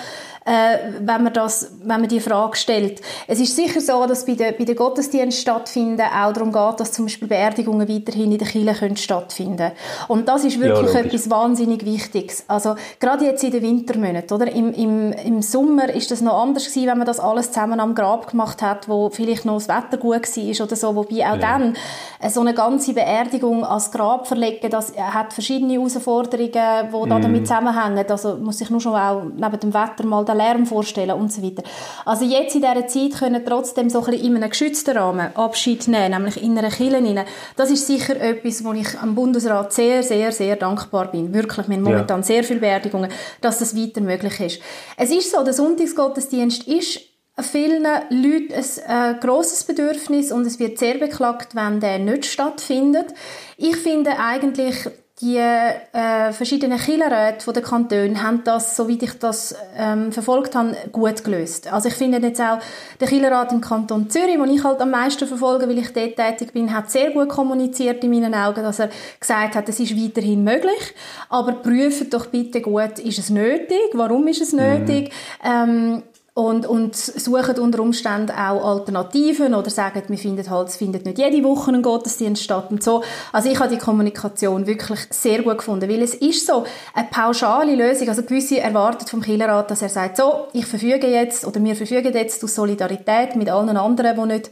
äh, 0.47 0.77
wenn 1.01 1.23
man 1.23 1.33
das, 1.33 1.71
wenn 1.83 1.99
man 1.99 2.07
die 2.07 2.21
Frage 2.21 2.55
stellt. 2.55 3.01
Es 3.27 3.41
ist 3.41 3.53
sicher 3.53 3.81
so, 3.81 4.05
dass 4.07 4.25
bei 4.25 4.33
den, 4.33 4.55
bei 4.57 4.63
den 4.63 4.77
Gottesdiensten 4.77 5.41
stattfinden 5.41 6.01
auch 6.01 6.31
darum 6.31 6.53
geht, 6.53 6.79
dass 6.79 6.93
zum 6.93 7.05
Beispiel 7.05 7.27
Beerdigungen 7.27 7.87
weiterhin 7.89 8.31
in 8.31 8.37
der 8.37 8.47
Kirche 8.47 8.73
können 8.73 8.95
stattfinden 8.95 9.73
Und 10.07 10.29
das 10.29 10.45
ist 10.45 10.59
wirklich 10.59 10.93
ja, 10.93 11.01
etwas 11.01 11.29
wahnsinnig 11.29 11.85
Wichtiges. 11.85 12.45
Also 12.47 12.75
gerade 12.99 13.25
jetzt 13.25 13.43
in 13.43 13.51
den 13.51 13.61
Wintermonaten, 13.61 14.33
oder? 14.33 14.49
Im, 14.49 14.73
im, 14.73 15.11
Im 15.11 15.41
Sommer 15.41 15.93
ist 15.93 16.11
das 16.11 16.21
noch 16.21 16.41
anders 16.41 16.67
gewesen, 16.67 16.87
wenn 16.87 16.97
man 16.97 17.07
das 17.07 17.19
alles 17.19 17.51
zusammen 17.51 17.81
am 17.81 17.93
Grab 17.93 18.31
gemacht 18.31 18.61
hat, 18.61 18.87
wo 18.87 19.09
vielleicht 19.09 19.43
noch 19.43 19.55
das 19.55 19.67
Wetter 19.67 19.97
gut 19.97 20.13
war 20.13 20.65
oder 20.65 20.75
so. 20.77 20.95
Wobei 20.95 21.29
auch 21.29 21.35
ja. 21.35 21.37
dann 21.37 21.75
äh, 22.21 22.29
so 22.29 22.39
eine 22.39 22.53
ganze 22.53 22.93
Beerdigung 22.93 23.65
als 23.65 23.91
Grab 23.91 24.25
verlegen, 24.27 24.69
das 24.69 24.93
hat 24.97 25.33
verschiedene 25.33 25.73
Herausforderungen, 25.73 26.51
die 26.53 27.05
mm. 27.05 27.09
da 27.09 27.19
damit 27.19 27.47
zusammenhängen. 27.47 28.05
Also 28.09 28.37
muss 28.37 28.61
ich 28.61 28.69
nur 28.69 28.79
schon 28.79 28.95
auch 28.95 29.23
neben 29.35 29.59
dem 29.59 29.73
Wetter 29.73 30.05
mal 30.05 30.23
den 30.23 30.36
Lärm 30.37 30.65
vorstellen 30.65 31.11
und 31.11 31.31
so 31.31 31.43
weiter. 31.43 31.63
Also 32.05 32.25
jetzt 32.25 32.55
in 32.55 32.61
dieser 32.61 32.87
Zeit 32.87 33.19
können 33.19 33.43
trotzdem 33.45 33.89
so 33.89 33.99
ein 33.99 34.11
bisschen 34.11 34.25
in 34.25 34.35
einem 34.37 34.49
geschützten 34.49 34.97
Rahmen 34.97 35.35
Abschied 35.35 35.87
nehmen, 35.87 36.11
nämlich 36.11 36.41
in 36.41 36.57
einer 36.57 36.69
Kirche 36.69 36.95
rein. 36.95 37.25
Das 37.55 37.69
ist 37.69 37.87
sicher 37.87 38.19
etwas, 38.19 38.63
wo 38.63 38.73
ich 38.73 38.97
am 38.99 39.15
Bundesrat 39.15 39.73
sehr, 39.73 40.03
sehr, 40.03 40.31
sehr 40.31 40.55
dankbar 40.55 41.11
bin. 41.11 41.33
Wirklich, 41.33 41.67
wir 41.67 41.75
haben 41.75 41.83
momentan 41.83 42.19
ja. 42.19 42.25
sehr 42.25 42.43
viele 42.43 42.59
Beerdigungen, 42.59 43.11
dass 43.41 43.59
das 43.59 43.75
weiter 43.75 44.01
möglich 44.01 44.39
ist. 44.39 44.61
Es 44.95 45.11
ist 45.11 45.31
so, 45.31 45.43
der 45.43 45.53
Sonntagsgottesdienst 45.53 46.67
ist 46.67 47.01
vielen 47.39 47.83
Leuten 48.09 48.53
ein 48.53 49.15
äh, 49.15 49.19
grosses 49.19 49.63
Bedürfnis 49.63 50.31
und 50.31 50.45
es 50.45 50.59
wird 50.59 50.79
sehr 50.79 50.95
beklagt, 50.95 51.55
wenn 51.55 51.79
der 51.79 51.99
nicht 51.99 52.25
stattfindet. 52.25 53.13
Ich 53.57 53.75
finde 53.77 54.17
eigentlich, 54.19 54.75
die 55.19 55.37
äh, 55.37 56.31
verschiedenen 56.31 56.77
Killerräte 56.77 57.51
der 57.51 57.63
Kantone 57.63 58.21
haben 58.21 58.43
das, 58.43 58.75
soweit 58.75 59.01
ich 59.01 59.17
das 59.17 59.55
ähm, 59.75 60.11
verfolgt 60.11 60.53
habe, 60.53 60.75
gut 60.91 61.23
gelöst. 61.23 61.73
Also 61.73 61.89
ich 61.89 61.95
finde 61.95 62.19
jetzt 62.19 62.39
auch, 62.39 62.59
der 62.99 63.07
Killerrat 63.07 63.51
im 63.51 63.59
Kanton 63.59 64.11
Zürich, 64.11 64.37
den 64.37 64.53
ich 64.53 64.63
halt 64.63 64.79
am 64.79 64.91
meisten 64.91 65.27
verfolge, 65.27 65.67
weil 65.67 65.79
ich 65.79 65.91
dort 65.91 66.17
tätig 66.17 66.53
bin, 66.53 66.71
hat 66.71 66.91
sehr 66.91 67.09
gut 67.09 67.29
kommuniziert 67.29 68.03
in 68.03 68.11
meinen 68.11 68.35
Augen, 68.35 68.61
dass 68.61 68.77
er 68.77 68.91
gesagt 69.19 69.55
hat, 69.55 69.67
es 69.67 69.79
ist 69.79 69.95
weiterhin 69.97 70.43
möglich, 70.43 70.93
aber 71.29 71.53
prüft 71.53 72.13
doch 72.13 72.27
bitte 72.27 72.61
gut, 72.61 72.99
ist 72.99 73.17
es 73.17 73.31
nötig, 73.31 73.89
warum 73.93 74.27
ist 74.27 74.41
es 74.41 74.53
mhm. 74.53 74.59
nötig, 74.59 75.11
mhm. 75.43 75.49
ähm, 75.49 76.03
und, 76.37 76.67
und 76.67 76.95
suchen 76.95 77.57
unter 77.57 77.79
Umständen 77.79 78.29
auch 78.29 78.63
Alternativen 78.63 79.55
oder 79.55 79.71
sagen, 79.71 80.03
wir 80.05 80.17
finden 80.19 80.47
halt, 80.47 80.67
es 80.67 80.77
findet 80.77 81.03
nicht 81.03 81.17
jede 81.17 81.43
Woche 81.43 81.71
ein 81.71 81.81
Gottesdienst 81.81 82.43
statt 82.43 82.67
und 82.69 82.83
so. 82.83 83.03
Also 83.33 83.49
ich 83.49 83.59
habe 83.59 83.73
die 83.73 83.79
Kommunikation 83.79 84.67
wirklich 84.67 84.99
sehr 85.09 85.41
gut 85.41 85.57
gefunden, 85.57 85.89
weil 85.89 86.03
es 86.03 86.13
ist 86.13 86.45
so 86.45 86.63
eine 86.93 87.07
pauschale 87.09 87.73
Lösung. 87.73 88.07
Also 88.09 88.21
gewisse 88.21 88.59
erwartet 88.59 89.09
vom 89.09 89.19
Killerrat, 89.19 89.71
dass 89.71 89.81
er 89.81 89.89
sagt, 89.89 90.17
so, 90.17 90.45
ich 90.53 90.67
verfüge 90.67 91.07
jetzt 91.07 91.43
oder 91.43 91.63
wir 91.63 91.75
verfügen 91.75 92.13
jetzt 92.13 92.43
aus 92.43 92.53
Solidarität 92.53 93.35
mit 93.35 93.49
allen 93.49 93.75
anderen, 93.75 94.15
die 94.15 94.33
nicht, 94.35 94.51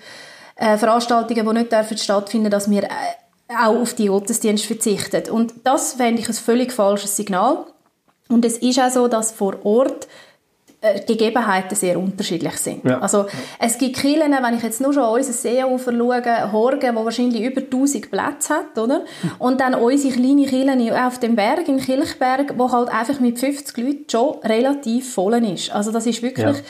äh, 0.56 0.80
Veranstaltungen, 0.80 1.46
die 1.46 1.54
nicht 1.54 1.72
dürfen 1.72 2.00
stattfinden, 2.00 2.50
dass 2.50 2.68
wir 2.68 2.86
äh, 2.86 2.88
auch 3.48 3.80
auf 3.80 3.94
die 3.94 4.08
Gottesdienste 4.08 4.65
verzichten. 4.65 5.30
Und 5.30 5.54
das 5.63 5.94
fände 5.94 6.20
ich 6.20 6.27
ein 6.27 6.34
völlig 6.34 6.74
falsches 6.74 7.15
Signal. 7.15 7.68
Und 8.27 8.44
es 8.44 8.58
ist 8.58 8.80
auch 8.80 8.89
so, 8.89 9.08
dass 9.08 9.32
vor 9.32 9.63
Ort 9.63 10.08
Gegebenheiten 11.06 11.75
sehr 11.75 12.00
unterschiedlich 12.00 12.58
sind. 12.58 12.84
Ja. 12.86 13.00
Also 13.00 13.25
es 13.60 13.77
gibt 13.77 13.98
Kirchen, 13.98 14.32
wenn 14.32 14.56
ich 14.56 14.63
jetzt 14.63 14.82
nur 14.82 14.94
schon 14.94 15.04
unser 15.04 15.34
Seeufer 15.34 15.92
schaue, 15.92 16.51
Horgen, 16.51 16.96
wo 16.96 17.06
wahrscheinlich 17.06 17.42
über 17.42 17.62
1000 17.62 18.12
Plätze 18.12 18.54
hat, 18.54 18.77
oder? 18.77 19.04
Und 19.39 19.60
dann 19.62 19.75
unsere 19.75 20.13
kleine 20.13 20.46
Kirche 20.46 21.08
auf 21.08 21.20
dem 21.20 21.36
Berg, 21.36 21.68
in 21.68 21.80
Kilchberg, 21.80 22.54
wo 22.58 22.72
halt 22.72 22.89
einfach 22.89 23.20
mit 23.20 23.39
50 23.39 23.77
Leuten 23.77 24.06
schon 24.10 24.39
relativ 24.44 25.13
voll 25.13 25.34
ist. 25.46 25.72
Also 25.72 25.92
das 25.92 26.06
ist 26.06 26.22
wirklich... 26.22 26.46
Ja 26.46 26.63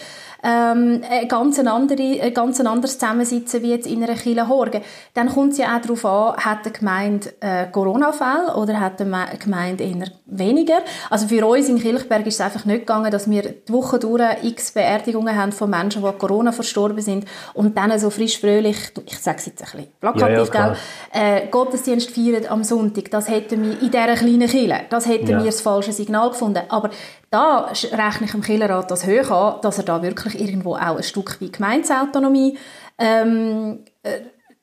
ähm, 0.46 1.02
ein 1.10 1.28
ganz, 1.28 1.58
andere, 1.58 2.22
ein 2.22 2.34
ganz 2.34 2.60
anderes 2.62 3.00
Zusammensitzen 3.00 3.64
wie 3.64 3.72
jetzt 3.72 3.88
in 3.88 4.04
einer 4.04 4.14
Kirche 4.14 4.48
Horgen. 4.48 4.82
Dann 5.16 5.30
kommt 5.30 5.54
es 5.54 5.58
ja 5.58 5.76
auch 5.76 5.82
darauf 5.82 6.06
an, 6.06 6.38
hat 6.38 6.66
die 6.66 6.74
Gemeinde 6.74 7.34
äh, 7.40 7.66
Corona-Fälle 7.72 8.56
oder 8.56 8.80
hat 8.80 9.00
die 9.00 9.12
Gemeinde 9.40 9.84
eher 9.84 10.12
weniger. 10.26 10.80
Also 11.10 11.28
für 11.28 11.46
uns 11.46 11.68
in 11.68 11.80
Kilchberg 11.80 12.28
ist 12.28 12.36
es 12.36 12.42
einfach 12.42 12.66
nicht 12.66 12.82
gegangen, 12.82 13.12
dass 13.12 13.30
wir 13.30 13.42
die 13.42 13.74
Woche 13.74 13.98
durch 13.98 14.22
x 14.44 14.72
Beerdigungen 14.72 15.36
haben 15.36 15.52
von 15.52 15.70
Menschen, 15.70 16.04
die 16.04 16.12
Corona 16.12 16.52
verstorben 16.52 17.02
sind 17.02 17.26
und 17.54 17.76
dann 17.76 17.98
so 17.98 18.10
frisch 18.12 18.40
fröhlich, 18.40 18.78
ich 19.06 19.18
sage 19.18 19.38
es 19.40 19.48
jetzt 19.48 19.64
ein 19.64 19.72
bisschen 19.72 19.94
plakativ, 20.00 20.54
ja, 20.54 20.76
ja, 21.14 21.38
äh, 21.38 21.48
Gottesdienst 21.48 22.12
feiern 22.12 22.46
am 22.50 22.64
Sonntag. 22.64 23.10
Das 23.10 23.30
hätten 23.30 23.64
wir 23.64 23.82
in 23.82 23.92
dieser 23.92 24.14
kleinen 24.14 24.48
Kirche, 24.48 24.82
das 24.90 25.08
hätten 25.08 25.30
ja. 25.30 25.38
wir 25.40 25.46
das 25.46 25.62
falsche 25.62 25.92
Signal 25.92 26.30
gefunden. 26.30 26.62
Aber 26.70 26.92
da 27.36 27.66
rechne 27.92 28.26
ich 28.26 28.32
dem 28.32 28.42
Killerrat 28.42 28.90
das 28.90 29.06
hoch 29.06 29.30
an, 29.30 29.62
dass 29.62 29.78
er 29.78 29.84
da 29.84 30.02
wirklich 30.02 30.40
irgendwo 30.40 30.76
auch 30.76 30.96
ein 30.96 31.04
Stück 31.04 31.36
wie 31.42 31.52
Gemeindeautonomie 31.52 32.58
ähm, 32.98 33.80
äh, 34.04 34.20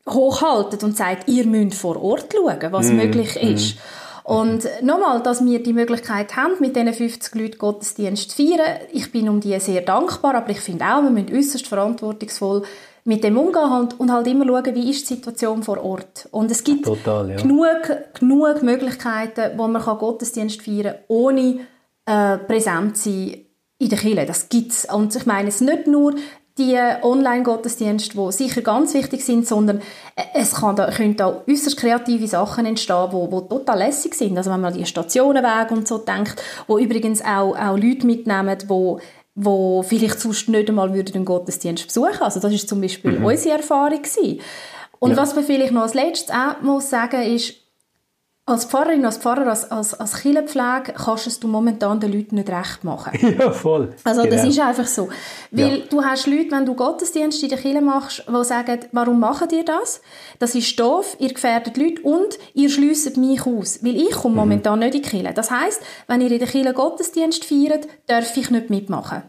hochhaltet 0.08 0.82
und 0.82 0.96
sagt, 0.96 1.28
ihr 1.28 1.46
müsst 1.46 1.78
vor 1.78 2.02
Ort 2.02 2.32
schauen, 2.32 2.72
was 2.72 2.88
mm, 2.88 2.96
möglich 2.96 3.34
mm. 3.34 3.46
ist. 3.46 3.76
Und 4.24 4.66
nochmal, 4.80 5.22
dass 5.22 5.44
wir 5.44 5.62
die 5.62 5.74
Möglichkeit 5.74 6.34
haben, 6.34 6.54
mit 6.60 6.74
diesen 6.74 6.94
50 6.94 7.34
Leuten 7.34 7.58
Gottesdienst 7.58 8.30
zu 8.30 8.36
feiern, 8.36 8.78
ich 8.90 9.12
bin 9.12 9.28
um 9.28 9.40
die 9.40 9.58
sehr 9.60 9.82
dankbar, 9.82 10.36
aber 10.36 10.50
ich 10.50 10.60
finde 10.60 10.86
auch, 10.86 11.02
wir 11.02 11.10
müssen 11.10 11.36
äußerst 11.36 11.66
verantwortungsvoll 11.66 12.62
mit 13.04 13.22
dem 13.22 13.36
umgehen 13.36 13.88
und 13.98 14.12
halt 14.12 14.26
immer 14.28 14.46
schauen, 14.46 14.74
wie 14.74 14.90
ist 14.90 15.10
die 15.10 15.14
Situation 15.14 15.62
vor 15.62 15.84
Ort. 15.84 16.26
Und 16.30 16.50
es 16.50 16.64
gibt 16.64 16.86
Total, 16.86 17.28
ja. 17.28 17.36
genug, 17.36 17.82
genug 18.18 18.62
Möglichkeiten, 18.62 19.58
wo 19.58 19.68
man 19.68 19.82
Gottesdienst 19.82 20.62
feiern 20.62 20.94
kann, 20.94 21.04
ohne 21.08 21.60
äh, 22.06 22.38
präsent 22.38 22.96
sein 22.96 23.46
in 23.78 23.88
der 23.88 23.98
Kirche. 23.98 24.26
Das 24.26 24.48
gibt 24.48 24.72
es. 24.72 24.84
Und 24.86 25.14
ich 25.14 25.26
meine 25.26 25.48
es 25.48 25.60
nicht 25.60 25.86
nur 25.86 26.14
die 26.58 26.78
Online-Gottesdienste, 27.02 28.16
die 28.18 28.32
sicher 28.32 28.60
ganz 28.60 28.92
wichtig 28.92 29.24
sind, 29.24 29.46
sondern 29.46 29.78
äh, 30.16 30.22
es 30.34 30.54
kann 30.54 30.76
da, 30.76 30.90
können 30.90 31.16
da 31.16 31.42
äußerst 31.48 31.78
kreative 31.78 32.28
Sachen 32.28 32.66
entstehen, 32.66 33.08
die, 33.10 33.30
die 33.30 33.48
total 33.48 33.78
lässig 33.78 34.14
sind. 34.14 34.36
Also 34.36 34.50
wenn 34.50 34.60
man 34.60 34.72
an 34.72 34.78
die 34.78 34.86
Stationenwege 34.86 35.74
und 35.74 35.88
so 35.88 35.98
denkt, 35.98 36.42
wo 36.66 36.78
übrigens 36.78 37.22
auch, 37.22 37.56
auch 37.56 37.78
Leute 37.78 38.06
mitnehmen, 38.06 38.58
die 38.58 38.96
wo 39.34 39.82
vielleicht 39.82 40.20
sonst 40.20 40.48
nicht 40.48 40.68
einmal 40.68 40.90
den 40.90 41.24
Gottesdienst 41.24 41.86
besuchen 41.86 42.20
Also 42.20 42.38
das 42.38 42.52
ist 42.52 42.68
zum 42.68 42.80
Beispiel 42.80 43.18
mhm. 43.18 43.24
unsere 43.24 43.56
Erfahrung 43.56 44.02
gewesen. 44.02 44.40
Und 44.98 45.12
ja. 45.12 45.16
was 45.16 45.34
man 45.34 45.44
vielleicht 45.44 45.72
noch 45.72 45.82
als 45.82 45.94
letztes 45.94 46.30
auch 46.30 46.60
muss 46.60 46.90
sagen 46.90 47.22
ist, 47.22 47.54
als 48.44 48.64
Pfarrerin, 48.64 49.04
als 49.04 49.18
Pfarrer, 49.18 49.46
als, 49.46 49.70
als, 49.70 49.94
als 49.94 50.14
Kirchenpflege 50.20 50.94
kannst 50.94 51.28
es 51.28 51.38
du 51.38 51.46
momentan 51.46 52.00
den 52.00 52.12
Leuten 52.12 52.34
nicht 52.34 52.50
recht 52.50 52.82
machen. 52.82 53.12
Ja, 53.38 53.50
voll. 53.50 53.94
Also 54.04 54.22
genau. 54.22 54.34
das 54.34 54.46
ist 54.46 54.60
einfach 54.60 54.86
so. 54.86 55.08
Weil 55.52 55.78
ja. 55.78 55.84
du 55.88 56.04
hast 56.04 56.26
Leute, 56.26 56.50
wenn 56.50 56.66
du 56.66 56.74
Gottesdienst 56.74 57.42
in 57.42 57.48
der 57.48 57.58
Kirche 57.58 57.80
machst, 57.80 58.24
die 58.28 58.44
sagen, 58.44 58.80
warum 58.90 59.20
machen 59.20 59.48
ihr 59.52 59.64
das? 59.64 60.02
Das 60.38 60.54
ist 60.54 60.78
doof, 60.78 61.16
ihr 61.18 61.32
gefährdet 61.32 61.76
Leute 61.76 62.02
und 62.02 62.38
ihr 62.52 62.68
schliesst 62.68 63.16
mich 63.16 63.46
aus. 63.46 63.82
Weil 63.82 63.96
ich 63.96 64.10
komme 64.10 64.34
mhm. 64.34 64.40
momentan 64.40 64.80
nicht 64.80 64.96
in 64.96 65.02
die 65.02 65.08
Kirche. 65.08 65.32
Das 65.32 65.50
heisst, 65.50 65.80
wenn 66.08 66.20
ihr 66.20 66.30
in 66.30 66.40
der 66.40 66.48
Kirche 66.48 66.72
Gottesdienst 66.72 67.44
feiert, 67.44 67.86
darf 68.06 68.36
ich 68.36 68.50
nicht 68.50 68.70
mitmachen. 68.70 69.22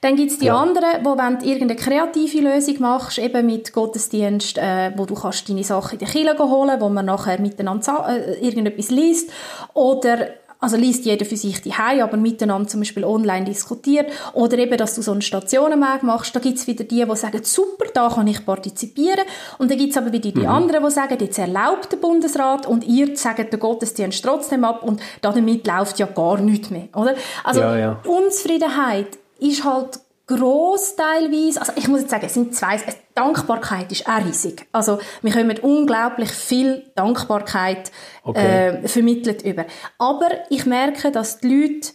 Dann 0.00 0.16
gibt 0.16 0.32
es 0.32 0.38
die 0.38 0.46
ja. 0.46 0.60
anderen, 0.60 1.04
wo 1.04 1.16
wenn 1.16 1.38
du 1.38 1.46
irgendeine 1.46 1.76
kreative 1.76 2.40
Lösung 2.40 2.80
machst, 2.80 3.18
eben 3.18 3.46
mit 3.46 3.72
Gottesdienst, 3.72 4.58
äh, 4.58 4.92
wo 4.96 5.06
du 5.06 5.14
kannst 5.14 5.48
deine 5.48 5.64
Sachen 5.64 5.94
in 5.94 5.98
der 6.00 6.08
Kirche 6.08 6.38
holen, 6.38 6.80
wo 6.80 6.88
man 6.88 7.06
nachher 7.06 7.40
miteinander 7.40 8.06
äh, 8.08 8.46
irgendetwas 8.56 8.90
liest, 8.90 9.30
oder 9.74 10.28
also 10.58 10.76
liest 10.76 11.04
jeder 11.04 11.24
für 11.24 11.36
sich 11.36 11.60
die 11.60 11.72
aber 11.72 12.16
miteinander 12.16 12.68
zum 12.68 12.80
Beispiel 12.80 13.04
online 13.04 13.44
diskutiert. 13.44 14.10
Oder 14.32 14.58
eben, 14.58 14.76
dass 14.76 14.94
du 14.94 15.02
so 15.02 15.12
einen 15.12 15.22
Stationenweg 15.22 16.02
machst. 16.02 16.34
Da 16.34 16.40
gibt 16.40 16.58
es 16.58 16.66
wieder 16.66 16.84
die, 16.84 17.04
die 17.04 17.16
sagen, 17.16 17.40
super, 17.44 17.84
da 17.92 18.08
kann 18.08 18.26
ich 18.26 18.44
partizipieren. 18.44 19.24
Und 19.58 19.70
dann 19.70 19.78
gibt 19.78 19.90
es 19.90 19.96
aber 19.96 20.12
wieder 20.12 20.30
die 20.30 20.40
mhm. 20.40 20.48
anderen, 20.48 20.82
die 20.84 20.90
sagen, 20.90 21.18
jetzt 21.20 21.38
erlaubt 21.38 21.92
der 21.92 21.98
Bundesrat 21.98 22.66
und 22.66 22.84
ihr 22.84 23.16
sagt 23.16 23.52
den 23.52 23.60
Gottesdienst 23.60 24.24
trotzdem 24.24 24.64
ab 24.64 24.82
und 24.82 25.00
damit 25.20 25.66
läuft 25.66 25.98
ja 25.98 26.06
gar 26.06 26.38
nichts 26.38 26.70
mehr. 26.70 26.88
Oder? 26.94 27.14
Also 27.44 27.60
ja, 27.60 27.78
ja. 27.78 28.00
Unzufriedenheit 28.06 29.18
ist 29.38 29.62
halt 29.62 30.00
gross 30.26 30.96
teilweise, 30.96 31.60
also 31.60 31.72
ich 31.76 31.88
muss 31.88 32.00
jetzt 32.00 32.10
sagen, 32.10 32.26
es 32.26 32.34
sind 32.34 32.54
zwei, 32.54 32.80
Dankbarkeit 33.14 33.90
ist 33.92 34.06
auch 34.06 34.24
riesig. 34.24 34.66
Also 34.72 34.98
wir 35.22 35.32
kommen 35.32 35.58
unglaublich 35.60 36.30
viel 36.30 36.90
Dankbarkeit 36.94 37.90
okay. 38.24 38.82
äh, 38.82 38.88
vermittelt 38.88 39.42
über. 39.42 39.64
Aber 39.98 40.28
ich 40.50 40.66
merke, 40.66 41.10
dass 41.10 41.38
die 41.38 41.48
Leute 41.48 41.92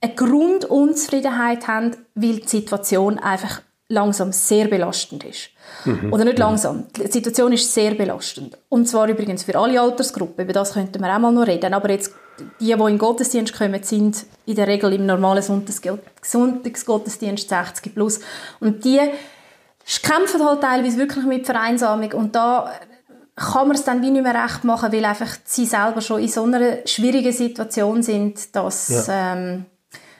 eine 0.00 0.14
Grundunzufriedenheit 0.14 1.68
haben, 1.68 1.96
weil 2.14 2.40
die 2.40 2.48
Situation 2.48 3.18
einfach 3.18 3.62
langsam 3.88 4.32
sehr 4.32 4.68
belastend 4.68 5.24
ist. 5.24 5.50
Mhm. 5.84 6.12
Oder 6.12 6.24
nicht 6.24 6.38
langsam. 6.38 6.86
Die 6.96 7.06
Situation 7.06 7.52
ist 7.52 7.72
sehr 7.72 7.94
belastend. 7.94 8.58
Und 8.68 8.88
zwar 8.88 9.08
übrigens 9.08 9.44
für 9.44 9.56
alle 9.58 9.80
Altersgruppen. 9.80 10.44
Über 10.44 10.52
das 10.52 10.74
könnten 10.74 11.00
wir 11.00 11.14
auch 11.14 11.18
mal 11.18 11.32
noch 11.32 11.46
reden. 11.46 11.72
Aber 11.74 11.90
jetzt, 11.90 12.12
die, 12.60 12.66
die 12.66 12.72
in 12.72 12.78
den 12.78 12.98
Gottesdienst 12.98 13.56
kommen, 13.56 13.82
sind 13.82 14.26
in 14.46 14.56
der 14.56 14.66
Regel 14.66 14.92
im 14.92 15.06
normalen 15.06 15.42
Sonntagsgottesdienst 15.42 17.48
60 17.48 17.94
plus. 17.94 18.20
Und 18.60 18.84
die 18.84 19.00
kämpfen 20.02 20.44
halt 20.44 20.60
teilweise 20.60 20.98
wirklich 20.98 21.24
mit 21.24 21.46
Vereinsamung. 21.46 22.12
Und 22.12 22.34
da 22.34 22.70
kann 23.36 23.68
man 23.68 23.76
es 23.76 23.84
dann 23.84 24.02
wie 24.02 24.10
nicht 24.10 24.22
mehr 24.22 24.34
recht 24.34 24.64
machen, 24.64 24.92
weil 24.92 25.04
einfach 25.04 25.30
sie 25.44 25.64
selber 25.64 26.00
schon 26.00 26.20
in 26.20 26.28
so 26.28 26.42
einer 26.42 26.78
schwierigen 26.86 27.32
Situation 27.32 28.02
sind, 28.02 28.54
dass 28.54 29.06
ja. 29.06 29.34
ähm, 29.34 29.66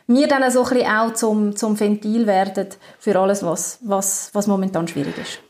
wir 0.09 0.27
dann 0.27 0.50
so 0.50 0.65
ein 0.65 0.69
bisschen 0.71 0.91
auch 0.91 1.15
zum, 1.15 1.55
zum 1.55 1.79
Ventil 1.79 2.27
werden 2.27 2.69
für 2.99 3.19
alles, 3.19 3.45
was, 3.45 3.79
was, 3.83 4.31
was 4.33 4.47
momentan 4.47 4.88
schwierig 4.88 5.17
ist. 5.19 5.41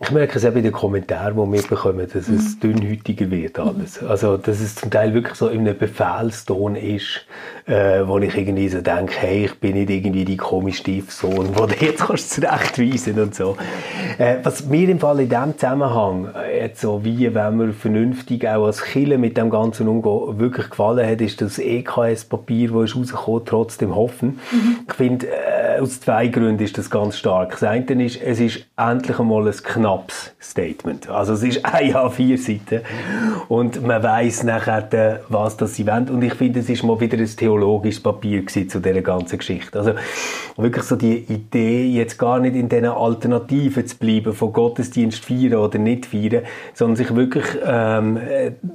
Ich 0.00 0.10
merke 0.10 0.38
es 0.38 0.44
auch 0.44 0.50
bei 0.50 0.60
den 0.60 0.72
Kommentaren, 0.72 1.36
die 1.36 1.52
wir 1.52 1.62
bekommen, 1.68 2.08
dass 2.12 2.28
es 2.28 2.56
mhm. 2.56 2.60
dünnhäutiger 2.60 3.30
wird 3.30 3.60
alles. 3.60 4.02
Also, 4.02 4.36
dass 4.36 4.58
es 4.58 4.74
zum 4.74 4.90
Teil 4.90 5.14
wirklich 5.14 5.36
so 5.36 5.46
in 5.46 5.60
einem 5.60 5.78
Befehlston 5.78 6.74
ist, 6.74 7.24
äh, 7.66 8.00
wo 8.04 8.18
ich 8.18 8.36
irgendwie 8.36 8.68
so 8.68 8.80
denke, 8.80 9.14
hey, 9.16 9.44
ich 9.44 9.54
bin 9.60 9.74
nicht 9.74 9.90
irgendwie 9.90 10.24
die 10.24 10.36
komische 10.36 10.78
Stiefsohn, 10.78 11.50
wo 11.54 11.66
du 11.66 11.74
jetzt 11.76 12.06
kannst 12.06 12.32
zurechtweisen 12.32 13.20
und 13.20 13.36
so. 13.36 13.56
Äh, 14.18 14.38
was 14.42 14.66
mir 14.66 14.88
im 14.88 14.98
Fall 14.98 15.20
in 15.20 15.28
diesem 15.28 15.56
Zusammenhang, 15.56 16.28
äh, 16.34 16.62
jetzt 16.62 16.80
so 16.80 17.04
wie 17.04 17.32
wenn 17.32 17.56
man 17.56 17.72
vernünftig 17.72 18.48
auch 18.48 18.66
als 18.66 18.82
Killer 18.82 19.16
mit 19.16 19.36
dem 19.36 19.48
Ganzen 19.48 19.86
umgehen, 19.86 20.40
wirklich 20.40 20.70
gefallen 20.70 21.08
hat, 21.08 21.20
ist 21.20 21.40
das 21.40 21.60
EKS-Papier, 21.60 22.72
das 22.72 22.90
ist 22.90 22.96
rausgekommen, 22.96 23.42
trotzdem 23.44 23.94
hoffen. 23.94 24.40
Mhm. 24.50 24.76
Ich 24.88 24.94
finde, 24.94 25.28
äh, 25.28 25.78
aus 25.80 26.00
zwei 26.00 26.26
Gründen 26.26 26.62
ist 26.64 26.76
das 26.78 26.90
ganz 26.90 27.16
stark. 27.16 27.52
Das 27.52 27.62
eine 27.62 28.04
ist, 28.04 28.20
es 28.20 28.40
ist 28.40 28.66
endlich 28.76 29.18
einmal 29.20 29.46
ein 29.46 29.54
knappes 29.84 30.32
Statement. 30.40 31.10
Also 31.10 31.34
es 31.34 31.42
ist 31.42 31.64
ein 31.64 31.92
A4-Seite 31.92 32.82
und 33.48 33.86
man 33.86 34.02
weiß 34.02 34.44
nachher, 34.44 34.92
äh, 34.92 35.18
was 35.28 35.56
das 35.56 35.74
sie 35.74 35.86
wollen. 35.86 36.08
Und 36.08 36.22
ich 36.22 36.34
finde, 36.34 36.60
es 36.60 36.70
ist 36.70 36.82
mal 36.82 36.98
wieder 37.00 37.18
ein 37.18 37.26
theologisches 37.26 38.02
Papier 38.02 38.46
zu 38.46 38.80
dieser 38.80 39.02
ganzen 39.02 39.38
Geschichte. 39.38 39.78
Also 39.78 39.92
wirklich 40.56 40.84
so 40.84 40.96
die 40.96 41.18
Idee, 41.18 41.86
jetzt 41.88 42.18
gar 42.18 42.40
nicht 42.40 42.56
in 42.56 42.68
diesen 42.68 42.86
Alternativen 42.86 43.86
zu 43.86 43.96
bleiben, 43.98 44.32
von 44.32 44.52
Gottesdienst 44.52 45.24
feiern 45.24 45.54
oder 45.54 45.78
nicht 45.78 46.06
feiern, 46.06 46.44
sondern 46.72 46.96
sich 46.96 47.14
wirklich 47.14 47.44
ähm, 47.64 48.18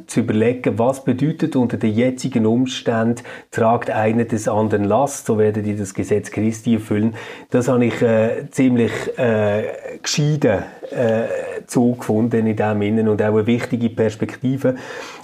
zu 0.05 0.19
überlegen, 0.19 0.77
was 0.77 1.03
bedeutet 1.03 1.55
unter 1.55 1.77
den 1.77 1.93
jetzigen 1.93 2.45
Umständen, 2.45 3.23
tragt 3.51 3.89
einer 3.89 4.25
des 4.25 4.47
anderen 4.47 4.83
Last, 4.83 5.25
so 5.25 5.39
werden 5.39 5.63
die 5.63 5.75
das 5.75 5.93
Gesetz 5.93 6.31
Christi 6.31 6.75
erfüllen. 6.75 7.15
Das 7.49 7.67
habe 7.67 7.85
ich 7.85 8.01
äh, 8.01 8.49
ziemlich 8.51 8.91
äh, 9.17 9.63
gescheiden 10.01 10.63
äh, 10.91 11.27
Zug 11.67 11.99
gefunden 11.99 12.47
in 12.47 12.55
dem 12.55 12.81
Innen 12.81 13.07
und 13.07 13.21
auch 13.21 13.27
eine 13.27 13.45
wichtige 13.45 13.89
Perspektive. 13.89 14.75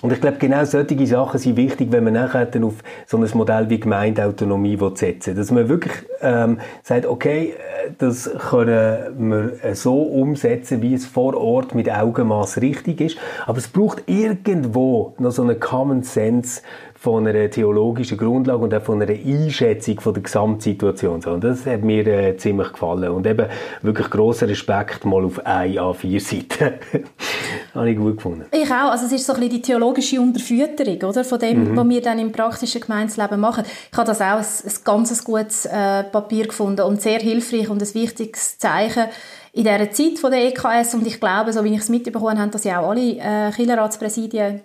Und 0.02 0.14
ich 0.14 0.22
glaube, 0.22 0.38
genau 0.38 0.64
solche 0.66 1.08
Sachen 1.08 1.40
sind 1.40 1.58
wichtig, 1.58 1.92
wenn 1.92 2.04
man 2.04 2.14
nachher 2.14 2.46
dann 2.46 2.64
auf 2.64 2.76
so 3.06 3.18
ein 3.18 3.28
Modell 3.34 3.70
wie 3.70 3.80
Gemeindeautonomie 3.80 4.78
setzen 4.96 5.36
Dass 5.36 5.52
man 5.52 5.70
wirklich 5.70 5.94
ähm, 6.22 6.60
sagt, 6.84 7.06
okay, 7.06 7.54
äh, 7.54 7.92
das 7.98 8.30
können 8.50 9.30
wir 9.30 9.76
so 9.76 10.02
umsetzen, 10.02 10.82
wie 10.82 10.94
es 10.94 11.06
vor 11.06 11.36
Ort 11.36 11.76
mit 11.76 11.92
Augenmaß 11.92 12.62
richtig 12.62 13.02
ist. 13.02 13.18
Aber 13.46 13.58
es 13.58 13.68
braucht 13.68 14.04
irgendwo 14.08 15.14
noch 15.18 15.32
so 15.32 15.44
einen 15.44 15.60
Common 15.60 16.04
Sense 16.04 16.62
von 17.06 17.28
einer 17.28 17.52
theologischen 17.52 18.18
Grundlage 18.18 18.58
und 18.58 18.74
auch 18.74 18.82
von 18.82 19.00
einer 19.00 19.14
Einschätzung 19.14 20.00
von 20.00 20.16
der 20.16 20.24
Gesamtsituation. 20.24 21.24
Und 21.24 21.44
das 21.44 21.64
hat 21.68 21.84
mir 21.84 22.08
äh, 22.08 22.36
ziemlich 22.36 22.74
gefallen. 22.74 23.12
Und 23.12 23.28
eben 23.28 23.46
wirklich 23.84 24.10
grosser 24.10 24.48
Respekt 24.48 25.06
mal 25.06 25.24
auf 25.24 25.46
eine 25.46 25.76
A4-Seite. 25.76 26.80
habe 27.76 27.92
ich 27.92 27.96
gut 27.96 28.18
gefunden. 28.18 28.46
Ich 28.52 28.72
auch. 28.72 28.90
Also 28.90 29.06
es 29.06 29.12
ist 29.12 29.28
so 29.28 29.34
ein 29.34 29.40
bisschen 29.40 29.56
die 29.56 29.62
theologische 29.62 30.20
Unterfütterung 30.20 31.12
oder? 31.12 31.24
von 31.24 31.38
dem, 31.38 31.74
mhm. 31.74 31.78
was 31.78 31.90
wir 31.90 32.02
dann 32.02 32.18
im 32.18 32.32
praktischen 32.32 32.82
Gemeinsleben 32.82 33.40
machen. 33.40 33.66
Ich 33.92 33.96
habe 33.96 34.08
das 34.08 34.20
auch 34.20 34.38
ein, 34.38 34.40
ein 34.44 34.74
ganz 34.84 35.24
gutes 35.24 35.68
äh, 35.68 36.06
Papier 36.06 36.48
gefunden 36.48 36.82
und 36.82 37.04
sehr 37.04 37.20
hilfreich 37.20 37.70
und 37.70 37.84
ein 37.84 37.94
wichtiges 37.94 38.58
Zeichen 38.58 39.06
in 39.54 39.64
dieser 39.64 39.92
Zeit 39.92 40.18
von 40.18 40.32
der 40.32 40.44
EKS 40.48 40.96
und 40.96 41.06
ich 41.06 41.20
glaube, 41.20 41.54
so 41.54 41.64
wie 41.64 41.76
ich 41.76 41.82
es 41.82 41.90
mitbekommen 41.90 42.40
habe, 42.40 42.50
dass 42.50 42.64
ja 42.64 42.80
auch 42.80 42.90
alle 42.90 43.20
äh, 43.20 43.52
Killerratspräsidien 43.52 44.62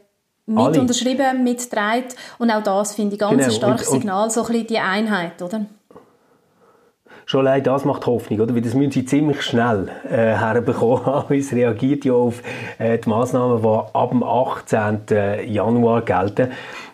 mit 0.51 0.59
Alle. 0.59 0.81
unterschrieben, 0.81 1.45
mitgetragen. 1.45 2.05
Und 2.39 2.51
auch 2.51 2.63
das 2.63 2.95
finde 2.95 3.15
ich 3.15 3.21
ganz 3.21 3.33
genau. 3.33 3.45
ein 3.45 3.51
starkes 3.53 3.89
und, 3.89 3.95
und 3.95 4.01
Signal, 4.01 4.31
so 4.31 4.41
ein 4.43 4.47
bisschen 4.49 4.67
die 4.67 4.79
Einheit, 4.79 5.41
oder? 5.41 5.67
Schon 7.27 7.47
allein 7.47 7.63
das 7.63 7.85
macht 7.85 8.07
Hoffnung, 8.07 8.41
oder? 8.41 8.55
Weil 8.57 8.63
das 8.63 8.75
müssen 8.75 8.91
sie 8.91 9.05
ziemlich 9.05 9.43
schnell 9.43 9.89
äh, 10.05 10.17
herbekommen. 10.17 11.25
es 11.31 11.53
reagiert 11.53 12.05
ja 12.05 12.15
auf 12.15 12.43
äh, 12.79 12.99
die 12.99 13.09
Massnahmen, 13.09 13.63
die 13.63 13.69
ab 13.69 14.11
dem 14.11 14.25
18. 14.25 15.03
Januar 15.47 16.03
gelten. 16.03 16.51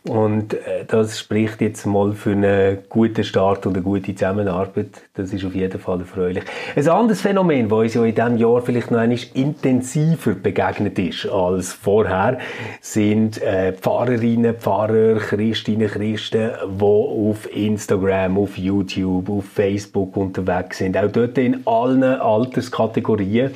Und 0.09 0.55
äh, 0.55 0.85
das 0.87 1.19
spricht 1.19 1.61
jetzt 1.61 1.85
mal 1.85 2.12
für 2.12 2.31
einen 2.31 2.79
guten 2.88 3.25
Start 3.25 3.66
und 3.66 3.75
eine 3.75 3.83
gute 3.83 4.14
Zusammenarbeit. 4.14 5.03
Das 5.14 5.33
ist 5.33 5.45
auf 5.45 5.55
jeden 5.55 5.81
Fall 5.81 6.01
erfreulich. 6.01 6.45
Ein 6.77 6.88
anderes 6.88 7.21
Phänomen, 7.21 7.69
das 7.69 7.79
uns 7.79 7.95
ja 7.95 8.05
in 8.05 8.14
diesem 8.14 8.37
Jahr 8.37 8.62
vielleicht 8.62 8.90
noch 8.90 8.99
einmal 8.99 9.19
intensiver 9.35 10.35
begegnet 10.35 10.99
ist 10.99 11.27
als 11.27 11.73
vorher, 11.73 12.38
sind 12.81 13.42
äh, 13.42 13.73
Pfarrerinnen, 13.73 14.55
Pfarrer, 14.55 15.16
Christinnen, 15.16 15.88
Christen, 15.88 16.53
die 16.79 16.83
auf 16.85 17.53
Instagram, 17.53 18.38
auf 18.38 18.57
YouTube, 18.57 19.29
auf 19.29 19.45
Facebook 19.47 20.16
unterwegs 20.16 20.79
sind. 20.79 20.97
Auch 20.97 21.11
dort 21.11 21.37
in 21.38 21.66
allen 21.66 22.05
Alterskategorien. 22.05 23.51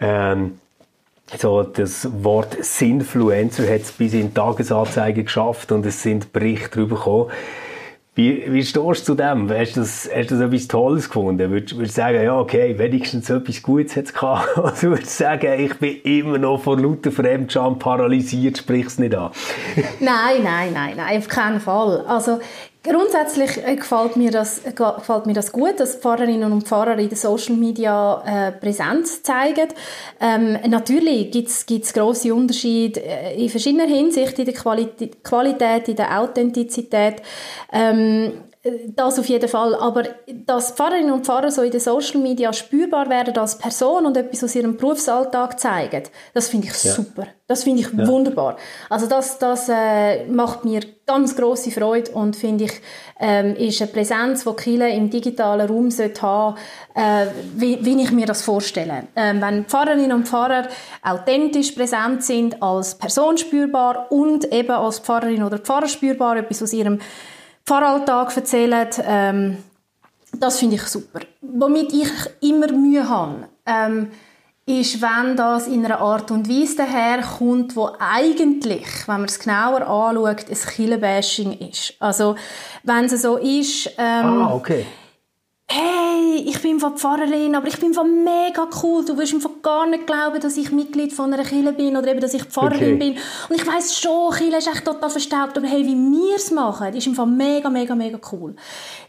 Ähm, 0.00 0.52
so 1.38 1.62
das 1.62 2.08
Wort 2.22 2.56
Sinfluencer 2.64 3.72
hat 3.72 3.82
es 3.82 3.92
bis 3.92 4.14
in 4.14 4.28
die 4.28 4.34
Tagesanzeige 4.34 5.24
geschafft 5.24 5.72
und 5.72 5.86
es 5.86 6.02
sind 6.02 6.32
Berichte 6.32 6.70
darüber 6.76 6.96
gekommen. 6.96 7.30
Wie, 8.16 8.52
wie 8.52 8.64
stehst 8.64 8.76
du 8.76 8.92
zu 8.92 9.14
dem? 9.14 9.48
Hast 9.48 9.76
du 9.76 9.80
das, 9.80 10.10
hast 10.12 10.30
du 10.30 10.34
das 10.34 10.44
etwas 10.44 10.68
Tolles 10.68 11.06
gefunden? 11.06 11.50
Würdest 11.50 11.72
du 11.72 11.86
sagen, 11.86 12.22
ja, 12.22 12.38
okay, 12.38 12.76
wenigstens 12.76 13.30
etwas 13.30 13.62
Gutes 13.62 13.96
hat 13.96 14.06
es 14.06 14.12
gehabt? 14.12 14.48
Oder 14.58 14.82
würdest 14.82 15.20
du 15.20 15.24
sagen, 15.24 15.60
ich 15.60 15.74
bin 15.78 16.00
immer 16.02 16.36
noch 16.36 16.60
vor 16.60 16.76
lauter 16.76 17.12
Fremdscham 17.12 17.78
paralysiert, 17.78 18.58
sprich 18.58 18.86
es 18.86 18.98
nicht 18.98 19.14
an? 19.14 19.30
nein, 20.00 20.42
nein, 20.42 20.72
nein, 20.74 20.94
nein, 20.96 21.18
auf 21.18 21.28
keinen 21.28 21.60
Fall. 21.60 22.04
Also, 22.06 22.40
Grundsätzlich 22.82 23.62
äh, 23.62 23.76
gefällt 23.76 24.16
mir, 24.16 24.30
das, 24.30 24.64
äh, 24.64 24.72
gefällt 24.72 25.26
mir 25.26 25.34
das 25.34 25.52
gut, 25.52 25.78
dass 25.78 25.96
Pfarrerinnen 25.96 26.50
und 26.50 26.66
Pfarrer 26.66 26.98
in 26.98 27.10
den 27.10 27.16
Social 27.16 27.56
Media 27.56 28.22
äh, 28.24 28.52
Präsenz 28.52 29.22
zeigen. 29.22 29.68
Ähm, 30.18 30.56
natürlich 30.66 31.30
gibt 31.30 31.48
es 31.84 31.92
grosse 31.92 32.34
Unterschiede 32.34 33.02
äh, 33.02 33.42
in 33.42 33.50
verschiedener 33.50 33.86
Hinsicht, 33.86 34.38
in 34.38 34.46
der 34.46 34.54
Qualität, 34.54 35.22
Qualität 35.22 35.88
in 35.88 35.96
der 35.96 36.18
Authentizität. 36.20 37.16
Ähm, 37.70 38.32
das 38.88 39.18
auf 39.18 39.26
jeden 39.26 39.48
Fall. 39.48 39.74
Aber 39.74 40.02
dass 40.44 40.72
Pfarrerinnen 40.72 41.12
und 41.12 41.24
Pfarrer 41.24 41.50
so 41.50 41.62
in 41.62 41.70
den 41.70 41.80
Social 41.80 42.20
Media 42.20 42.52
spürbar 42.52 43.08
werden 43.08 43.36
als 43.38 43.56
Person 43.56 44.04
und 44.04 44.16
etwas 44.16 44.44
aus 44.44 44.54
ihrem 44.54 44.76
Berufsalltag 44.76 45.58
zeigen, 45.58 46.02
das 46.34 46.48
finde 46.48 46.68
ich 46.68 46.84
ja. 46.84 46.92
super. 46.92 47.26
Das 47.46 47.64
finde 47.64 47.82
ich 47.82 47.88
ja. 47.92 48.06
wunderbar. 48.06 48.56
Also 48.90 49.06
das, 49.06 49.38
das 49.38 49.68
äh, 49.70 50.26
macht 50.26 50.64
mir 50.64 50.82
ganz 51.06 51.34
große 51.34 51.70
Freude 51.70 52.10
und 52.12 52.36
finde 52.36 52.64
ich, 52.64 52.72
ähm, 53.18 53.56
ist 53.56 53.80
eine 53.80 53.90
Präsenz, 53.90 54.44
die 54.44 54.54
Kille 54.54 54.90
im 54.90 55.08
digitalen 55.08 55.66
Raum 55.66 55.90
sollte 55.90 56.22
haben, 56.22 56.56
äh, 56.94 57.26
wie, 57.56 57.84
wie 57.84 58.02
ich 58.02 58.12
mir 58.12 58.26
das 58.26 58.42
vorstelle. 58.42 59.04
Ähm, 59.16 59.40
wenn 59.40 59.64
Pfarrerinnen 59.64 60.12
und 60.12 60.28
Pfarrer 60.28 60.68
authentisch 61.02 61.72
präsent 61.72 62.22
sind, 62.22 62.62
als 62.62 62.96
Person 62.96 63.38
spürbar 63.38 64.12
und 64.12 64.52
eben 64.52 64.70
als 64.70 64.98
Pfarrerin 64.98 65.42
oder 65.42 65.58
Pfarrer 65.58 65.88
spürbar, 65.88 66.36
etwas 66.36 66.62
aus 66.62 66.72
ihrem 66.74 67.00
Pfarralltag 67.66 68.36
erzählen, 68.36 68.88
ähm, 69.04 69.58
das 70.32 70.58
finde 70.58 70.76
ich 70.76 70.82
super. 70.82 71.20
Womit 71.40 71.92
ich 71.92 72.10
immer 72.40 72.70
Mühe 72.72 73.08
habe, 73.08 73.48
ähm, 73.66 74.10
ist, 74.66 75.02
wenn 75.02 75.36
das 75.36 75.66
in 75.66 75.84
einer 75.84 76.00
Art 76.00 76.30
und 76.30 76.48
Weise 76.48 76.76
daherkommt, 76.76 77.74
wo 77.74 77.90
eigentlich, 77.98 78.86
wenn 79.06 79.16
man 79.16 79.24
es 79.24 79.38
genauer 79.38 79.82
anschaut, 79.82 80.48
ein 80.48 80.56
Killenbashing 80.56 81.58
ist. 81.58 81.94
Also, 81.98 82.36
wenn 82.84 83.06
es 83.06 83.22
so 83.22 83.36
ist... 83.36 83.88
Ähm, 83.98 84.42
ah, 84.42 84.54
okay 84.54 84.86
hey, 85.72 86.42
ich 86.46 86.60
bin 86.60 86.80
von 86.80 86.96
Pfarrerin, 86.96 87.54
aber 87.54 87.68
ich 87.68 87.78
bin 87.78 87.94
von 87.94 88.24
mega 88.24 88.68
cool. 88.82 89.04
Du 89.04 89.16
wirst 89.16 89.40
von 89.40 89.62
gar 89.62 89.86
nicht 89.86 90.04
glauben, 90.04 90.40
dass 90.40 90.56
ich 90.56 90.72
Mitglied 90.72 91.12
von 91.12 91.32
einer 91.32 91.44
Kirche 91.44 91.72
bin 91.72 91.96
oder 91.96 92.08
eben, 92.08 92.20
dass 92.20 92.34
ich 92.34 92.42
Pfarrerin 92.42 92.94
okay. 92.94 92.96
bin. 92.96 93.12
Und 93.48 93.54
ich 93.54 93.66
weiss 93.66 93.98
schon, 94.00 94.32
Kirche 94.32 94.56
ist 94.56 94.66
echt 94.66 94.84
total 94.84 95.10
verstaubt, 95.10 95.56
aber 95.56 95.66
hey, 95.68 95.86
wie 95.86 95.94
wir 95.94 96.36
es 96.36 96.50
machen, 96.50 96.92
ist 96.94 97.06
im 97.06 97.36
mega, 97.36 97.70
mega, 97.70 97.94
mega 97.94 98.18
cool. 98.32 98.56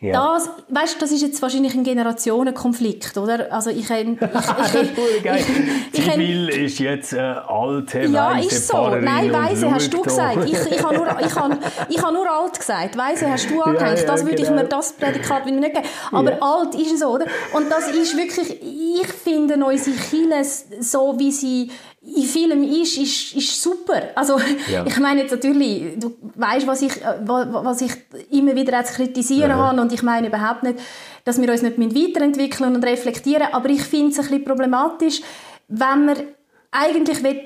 Ja. 0.02 0.36
Das, 0.36 0.50
weißt, 0.70 1.02
das 1.02 1.12
ist 1.12 1.24
jetzt 1.24 1.42
wahrscheinlich 1.42 1.74
ein 1.74 1.84
Generationenkonflikt, 1.84 3.18
oder? 3.18 3.52
Also 3.52 3.72
ich, 3.72 3.90
ich, 3.90 3.90
ich, 3.90 4.22
ich, 4.22 5.94
ich, 5.94 6.12
Zivil 6.12 6.50
ist 6.50 6.78
jetzt 6.78 7.14
äh, 7.14 7.20
alte, 7.20 8.04
Ja, 8.04 8.38
ist 8.38 8.68
so. 8.68 8.74
Pfarrerin 8.74 9.06
Nein, 9.06 9.34
weise 9.34 9.72
hast 9.72 9.92
du 9.92 10.04
gesagt. 10.04 10.46
Ich, 10.46 10.54
ich 10.54 10.84
habe 10.84 10.96
nur, 10.96 11.08
ich 11.20 11.36
habe, 11.36 11.58
ich 11.90 12.02
habe 12.04 12.14
nur 12.14 12.30
alt 12.30 12.58
gesagt. 12.58 12.96
Weise 12.98 13.32
hast 13.32 13.50
du 13.50 13.62
angehängt. 13.64 14.08
Das 14.08 14.24
würde 14.24 14.36
genau. 14.36 14.50
ich 14.50 14.56
mir 14.56 14.66
das 14.66 14.94
Prädikat 14.94 15.46
nicht 15.48 15.74
geben. 15.74 15.88
Aber 16.12 16.38
alt 16.58 16.76
ist 16.76 16.92
es, 16.92 17.04
oder? 17.04 17.26
Und 17.54 17.72
das 17.72 17.88
ist 17.88 18.16
wirklich, 18.18 18.62
ich 18.62 19.08
finde 19.08 19.56
unsere 19.64 19.96
Kirche 19.96 20.44
so, 20.80 21.16
wie 21.18 21.32
sie 21.32 21.72
in 22.04 22.24
Film 22.24 22.64
ist, 22.64 22.98
ist, 22.98 23.36
ist 23.36 23.62
super. 23.62 24.10
Also, 24.16 24.40
ja. 24.72 24.86
ich 24.86 24.98
meine 24.98 25.22
jetzt 25.22 25.32
natürlich, 25.32 26.00
du 26.00 26.16
weißt, 26.36 26.66
was 26.66 26.82
ich, 26.82 26.94
was 27.04 27.82
ich 27.82 27.92
immer 28.32 28.56
wieder 28.56 28.84
zu 28.84 28.96
kritisieren 28.96 29.52
ja. 29.52 29.56
habe 29.56 29.82
und 29.82 29.94
ich 29.94 30.02
meine 30.02 30.28
überhaupt 30.28 30.64
nicht, 30.64 30.80
dass 31.26 31.40
wir 31.40 31.50
uns 31.52 31.62
nicht 31.62 31.78
weiterentwickeln 31.78 32.76
und 32.76 32.84
reflektieren, 32.84 33.50
aber 33.52 33.70
ich 33.70 33.84
finde 33.84 34.12
es 34.12 34.20
ein 34.20 34.26
bisschen 34.26 34.46
problematisch, 34.46 35.22
wenn 35.68 36.06
man 36.06 36.18
eigentlich 36.72 37.24
will, 37.24 37.46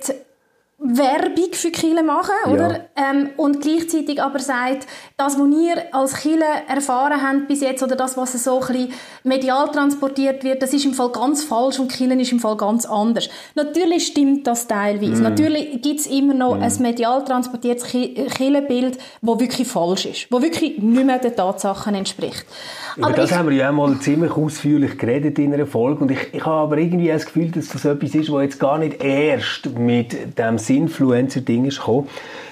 Werbung 0.78 1.54
für 1.54 1.72
Chile 1.72 2.04
machen, 2.04 2.34
oder? 2.48 2.72
Ja. 2.72 3.12
Ähm, 3.12 3.30
und 3.38 3.62
gleichzeitig 3.62 4.22
aber 4.22 4.40
sagt, 4.40 4.88
das, 5.16 5.40
was 5.40 5.50
ihr 5.50 5.96
als 5.96 6.22
Chile 6.22 6.44
erfahren 6.68 7.22
habt 7.22 7.48
bis 7.48 7.62
jetzt, 7.62 7.82
oder 7.82 7.96
das, 7.96 8.18
was 8.18 8.34
so 8.44 8.60
ein 8.60 8.68
bisschen 8.68 8.94
medial 9.24 9.72
transportiert 9.72 10.44
wird, 10.44 10.62
das 10.62 10.74
ist 10.74 10.84
im 10.84 10.94
Fall 10.94 11.10
ganz 11.10 11.46
falsch 11.46 11.80
und 11.80 11.94
Chile 11.94 12.20
ist 12.20 12.34
im 12.34 12.42
Fall 12.42 12.58
ganz 12.58 12.86
anders. 12.86 13.30
Natürlich 13.56 14.08
stimmt 14.08 14.46
das 14.48 14.68
teilweise. 14.68 15.22
Mm. 15.22 15.24
Natürlich 15.24 15.82
gibt 15.82 16.02
es 16.02 16.08
immer 16.08 16.34
noch 16.34 16.58
mm. 16.58 16.64
ein 16.64 16.82
medial 16.82 17.24
transportiertes 17.24 17.88
Chile-Bild, 17.88 18.98
das 19.22 19.40
wirklich 19.40 19.68
falsch 19.68 20.06
ist, 20.06 20.28
das 20.30 20.42
wirklich 20.42 20.78
nicht 20.78 21.06
mehr 21.06 21.20
den 21.20 21.36
Tatsachen 21.36 21.96
entspricht. 21.96 22.46
Über 22.98 23.08
aber 23.08 23.16
das 23.16 23.32
ich, 23.32 23.38
haben 23.38 23.50
wir 23.50 23.56
ja 23.56 23.70
einmal 23.70 23.98
ziemlich 24.00 24.32
ausführlich 24.32 24.98
geredet 24.98 25.40
in 25.40 25.54
einer 25.54 25.68
Folge 25.68 26.02
und 26.02 26.12
ich, 26.12 26.34
ich 26.34 26.46
habe 26.46 26.62
aber 26.62 26.78
irgendwie 26.78 27.08
das 27.08 27.26
Gefühl, 27.26 27.52
dass 27.52 27.70
das 27.70 27.86
etwas 27.86 28.14
ist, 28.14 28.32
was 28.32 28.44
jetzt 28.44 28.60
gar 28.60 28.78
nicht 28.78 29.02
erst 29.02 29.78
mit 29.78 30.38
dem 30.38 30.58
Influencer-Ding 30.70 31.66
ist 31.66 31.80
gekommen, 31.80 32.08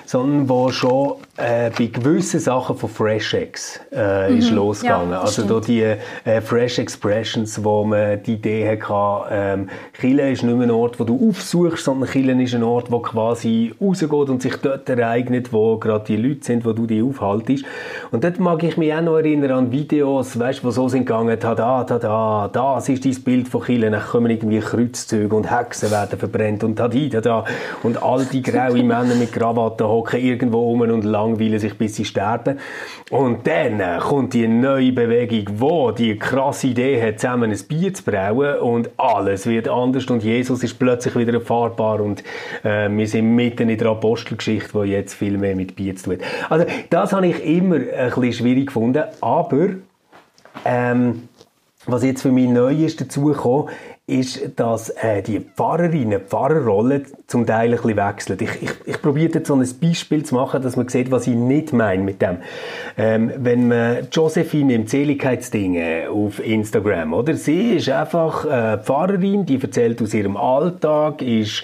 sondern 0.06 0.50
wo 0.50 0.72
schon 0.72 1.16
äh, 1.36 1.72
bei 1.76 1.88
gewissen 1.88 2.40
Sachen 2.40 2.78
von 2.78 2.90
FreshX 2.90 3.80
äh, 3.92 4.30
mhm. 4.30 4.38
ist 4.38 4.52
losgegangen. 4.52 5.12
Ja, 5.12 5.22
also 5.22 5.44
da 5.44 5.60
die 5.60 5.82
äh, 5.82 6.42
Fresh 6.42 6.78
Expressions, 6.78 7.64
wo 7.64 7.84
man 7.84 8.22
die 8.22 8.34
Idee 8.34 8.78
hatte, 8.78 9.30
ähm, 9.32 9.70
Chile 10.00 10.32
ist 10.32 10.44
nicht 10.44 10.56
mehr 10.56 10.68
ein 10.68 10.72
Ort, 10.72 11.00
wo 11.00 11.06
du 11.06 11.30
aufsuchst, 11.30 11.86
sondern 11.86 12.08
Chile 12.08 12.40
ist 12.42 12.54
ein 12.54 12.62
Ort, 12.62 12.92
wo 12.92 13.00
quasi 13.00 13.74
rausgeht 13.82 14.12
und 14.12 14.44
sich 14.44 14.58
dort 14.58 14.88
ereignet, 14.88 15.52
wo 15.52 15.78
gerade 15.78 16.06
die 16.06 16.18
Leute 16.18 16.46
sind, 16.46 16.66
wo 16.66 16.74
du 16.74 16.86
die 16.86 17.02
aufhaltest. 17.02 17.66
Und 18.12 18.24
dort 18.24 18.40
mag 18.40 18.62
ich 18.62 18.78
mich 18.78 18.94
auch 18.94 19.02
noch 19.02 19.18
erinnern 19.18 19.52
an 19.52 19.72
Videos, 19.72 20.38
weißt, 20.38 20.64
wo 20.64 20.70
so 20.70 20.88
sind 20.88 21.08
gegangen, 21.08 21.40
tada, 21.40 21.84
tada, 21.84 22.48
das 22.54 22.90
ist 22.90 23.06
dein 23.06 23.24
Bild 23.24 23.48
von 23.48 23.64
Chile, 23.64 23.90
dann 23.90 24.04
kommen 24.04 24.30
irgendwie 24.30 24.60
Kreuzzüge 24.60 25.36
und 25.36 25.50
Hexen 25.50 25.90
werden 25.90 26.20
verbrennt 26.20 26.64
und 26.64 26.76
tada, 26.76 27.10
tada, 27.10 27.46
und 27.82 28.04
all 28.04 28.24
die 28.26 28.44
graue 28.44 28.84
Männer 28.84 29.16
mit 29.16 29.34
Krawatten 29.34 29.88
hocken 29.88 30.20
irgendwo 30.20 30.60
rum 30.60 30.82
und 30.82 31.04
langweilen 31.24 31.60
sich, 31.60 31.78
bis 31.78 31.96
sie 31.96 32.06
sterben. 32.06 32.60
Und 33.10 33.48
dann 33.48 33.80
äh, 33.80 34.00
kommt 34.00 34.34
die 34.34 34.48
neue 34.48 34.92
Bewegung, 34.92 35.60
wo 35.60 35.92
die 35.92 36.18
krasse 36.18 36.68
Idee 36.68 37.02
hat, 37.02 37.20
zusammen 37.20 37.52
ein 37.52 37.60
Bier 37.68 37.94
zu 37.94 38.04
brauen 38.04 38.60
und 38.60 38.90
alles 38.98 39.46
wird 39.46 39.68
anders 39.68 40.06
und 40.06 40.24
Jesus 40.24 40.64
ist 40.64 40.78
plötzlich 40.80 41.16
wieder 41.16 41.34
erfahrbar 41.34 42.02
und 42.02 42.24
äh, 42.64 42.90
wir 42.90 43.08
sind 43.08 43.36
mitten 43.36 43.70
in 43.70 43.78
der 43.78 43.88
Apostelgeschichte, 43.88 44.74
wo 44.74 44.84
jetzt 44.84 45.14
viel 45.14 45.38
mehr 45.38 45.56
mit 45.56 45.76
Bier 45.76 45.96
zu 45.96 46.12
tun 46.12 46.20
hat. 46.20 46.52
Also 46.52 46.66
das 46.90 47.14
habe 47.14 47.28
ich 47.28 47.44
immer 47.46 47.76
ein 47.76 48.10
bisschen 48.10 48.34
schwierig 48.34 48.68
gefunden, 48.68 49.04
aber 49.22 49.70
ähm, 50.66 51.28
was 51.86 52.04
jetzt 52.04 52.22
für 52.22 52.32
mich 52.32 52.50
neu 52.50 52.74
ist 52.74 53.02
dazugekommen, 53.02 53.70
ist, 54.06 54.60
dass 54.60 54.90
äh, 54.90 55.22
die 55.22 55.40
Pfarrerinnen, 55.40 56.22
Pfarrerrolle 56.22 57.04
zum 57.26 57.46
Teil 57.46 57.70
ein 57.72 57.78
bisschen 57.78 57.96
wechselt. 57.96 58.42
Ich, 58.42 58.62
ich, 58.62 58.72
ich 58.86 59.02
probiere 59.02 59.36
jetzt 59.36 59.48
so 59.48 59.56
ein 59.56 59.66
Beispiel 59.82 60.26
zu 60.26 60.36
machen, 60.36 60.62
dass 60.62 60.76
man 60.76 60.90
sieht, 60.90 61.10
was 61.10 61.26
ich 61.26 61.36
nicht 61.36 61.72
meine 61.72 62.04
mit 62.04 62.22
dem. 62.22 62.40
Ähm, 62.98 63.32
wenn 63.38 63.70
man 63.70 64.08
Josephine 64.12 64.74
im 64.74 64.88
Zähligkeitsding 64.88 66.08
auf 66.10 66.46
Instagram, 66.46 67.14
oder? 67.14 67.36
Sie 67.36 67.76
ist 67.76 67.88
einfach 67.88 68.46
äh, 68.46 68.78
Pfarrerin, 68.80 69.46
die 69.46 69.62
erzählt 69.62 70.02
aus 70.02 70.14
ihrem 70.14 70.36
Alltag, 70.36 71.22
ist 71.22 71.64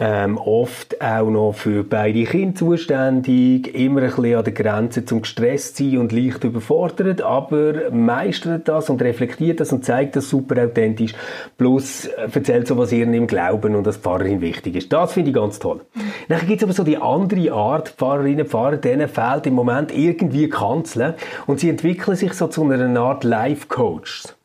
ähm, 0.00 0.38
oft 0.38 1.00
auch 1.00 1.30
noch 1.30 1.52
für 1.54 1.84
beide 1.84 2.24
Kinder 2.24 2.54
zuständig, 2.56 3.74
immer 3.74 4.02
ein 4.02 4.10
bisschen 4.10 4.36
an 4.36 4.44
der 4.44 4.52
Grenze 4.52 5.04
zum 5.04 5.22
gestresst 5.22 5.76
sein 5.76 5.98
und 5.98 6.12
leicht 6.12 6.44
überfordert, 6.44 7.22
aber 7.22 7.90
meistert 7.90 8.68
das 8.68 8.90
und 8.90 9.02
reflektiert 9.02 9.60
das 9.60 9.72
und 9.72 9.84
zeigt 9.84 10.16
das 10.16 10.28
super 10.28 10.62
authentisch, 10.62 11.14
plus 11.56 12.06
äh, 12.06 12.28
erzählt 12.32 12.68
so, 12.68 12.76
was 12.76 12.92
ihr 12.92 13.06
im 13.06 13.26
Glauben 13.26 13.74
und 13.74 13.86
als 13.86 13.96
Pfarrerin 13.96 14.40
wichtig 14.40 14.76
ist. 14.76 14.92
Das 14.92 15.12
finde 15.12 15.30
ich 15.30 15.36
ganz 15.36 15.58
toll. 15.58 15.80
Dann 16.28 16.40
gibt 16.40 16.60
es 16.60 16.64
aber 16.64 16.72
so 16.72 16.84
die 16.84 16.98
andere 16.98 17.52
Art, 17.52 17.88
Pfarrerinnen 17.90 18.46
Pfarrer, 18.46 18.76
denen 18.76 19.08
fehlt 19.08 19.46
im 19.46 19.54
Moment 19.54 19.96
irgendwie 19.96 20.48
Kanzeln 20.48 21.14
und 21.46 21.60
sie 21.60 21.70
entwickeln 21.70 22.16
sich 22.16 22.32
so 22.34 22.48
zu 22.48 22.64
einer 22.64 23.00
Art 23.00 23.24
Life-Coach. 23.24 24.35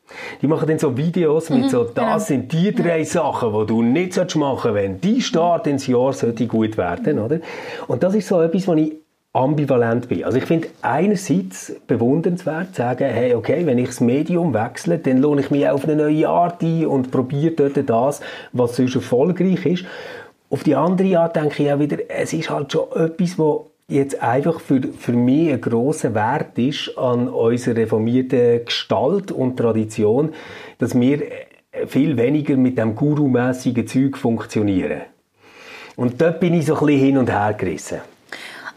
Die 0.41 0.47
machen 0.47 0.67
dann 0.67 0.79
so 0.79 0.95
Videos 0.97 1.49
mit 1.49 1.63
mhm, 1.63 1.69
so, 1.69 1.83
das 1.83 1.93
genau. 1.93 2.19
sind 2.19 2.53
die 2.53 2.73
drei 2.73 3.03
Sachen, 3.03 3.53
die 3.53 3.65
du 3.65 3.81
nicht 3.81 4.17
machen 4.35 4.59
solltest, 4.61 4.73
wenn 4.73 5.01
die 5.01 5.21
Start 5.21 5.67
ins 5.67 5.87
Jahr 5.87 6.13
sollte 6.13 6.47
gut 6.47 6.77
werden, 6.77 7.19
oder? 7.19 7.39
Und 7.87 8.03
das 8.03 8.15
ist 8.15 8.27
so 8.27 8.41
etwas, 8.41 8.67
was 8.67 8.77
ich 8.77 8.93
ambivalent 9.33 10.09
bin. 10.09 10.25
Also 10.25 10.37
ich 10.37 10.45
finde 10.45 10.67
einerseits 10.81 11.73
bewundernswert 11.87 12.75
zu 12.75 12.81
sagen, 12.81 13.09
hey, 13.09 13.33
okay, 13.33 13.65
wenn 13.65 13.77
ich 13.77 13.87
das 13.87 14.01
Medium 14.01 14.53
wechsle, 14.53 14.97
dann 14.97 15.19
lohne 15.19 15.41
ich 15.41 15.51
mich 15.51 15.69
auf 15.69 15.85
eine 15.85 15.95
neue 15.95 16.27
Art 16.27 16.61
ein 16.61 16.85
und 16.85 17.11
probiere 17.11 17.51
dort 17.51 17.89
das, 17.89 18.19
was 18.51 18.75
sonst 18.75 18.95
erfolgreich 18.95 19.65
ist. 19.65 19.85
Auf 20.49 20.63
die 20.63 20.75
andere 20.75 21.17
Art 21.17 21.37
denke 21.37 21.63
ich 21.63 21.71
auch 21.71 21.79
wieder, 21.79 21.97
es 22.09 22.33
ist 22.33 22.49
halt 22.49 22.73
schon 22.73 22.91
etwas, 22.93 23.39
was 23.39 23.70
jetzt 23.91 24.21
einfach 24.21 24.59
für, 24.59 24.81
für 24.81 25.13
mich 25.13 25.51
ein 25.51 25.61
grosser 25.61 26.13
Wert 26.15 26.57
ist 26.57 26.97
an 26.97 27.27
unserer 27.27 27.75
reformierten 27.75 28.65
Gestalt 28.65 29.31
und 29.31 29.57
Tradition, 29.57 30.33
dass 30.77 30.99
wir 30.99 31.21
viel 31.87 32.17
weniger 32.17 32.57
mit 32.57 32.77
dem 32.77 32.95
Guru-mässigen 32.95 33.87
Zeug 33.87 34.17
funktionieren. 34.17 35.01
Und 35.95 36.19
dort 36.21 36.39
bin 36.39 36.53
ich 36.53 36.65
so 36.65 36.75
ein 36.75 36.85
bisschen 36.85 36.99
hin 36.99 37.17
und 37.17 37.29
her 37.29 37.53
gerissen. 37.53 37.99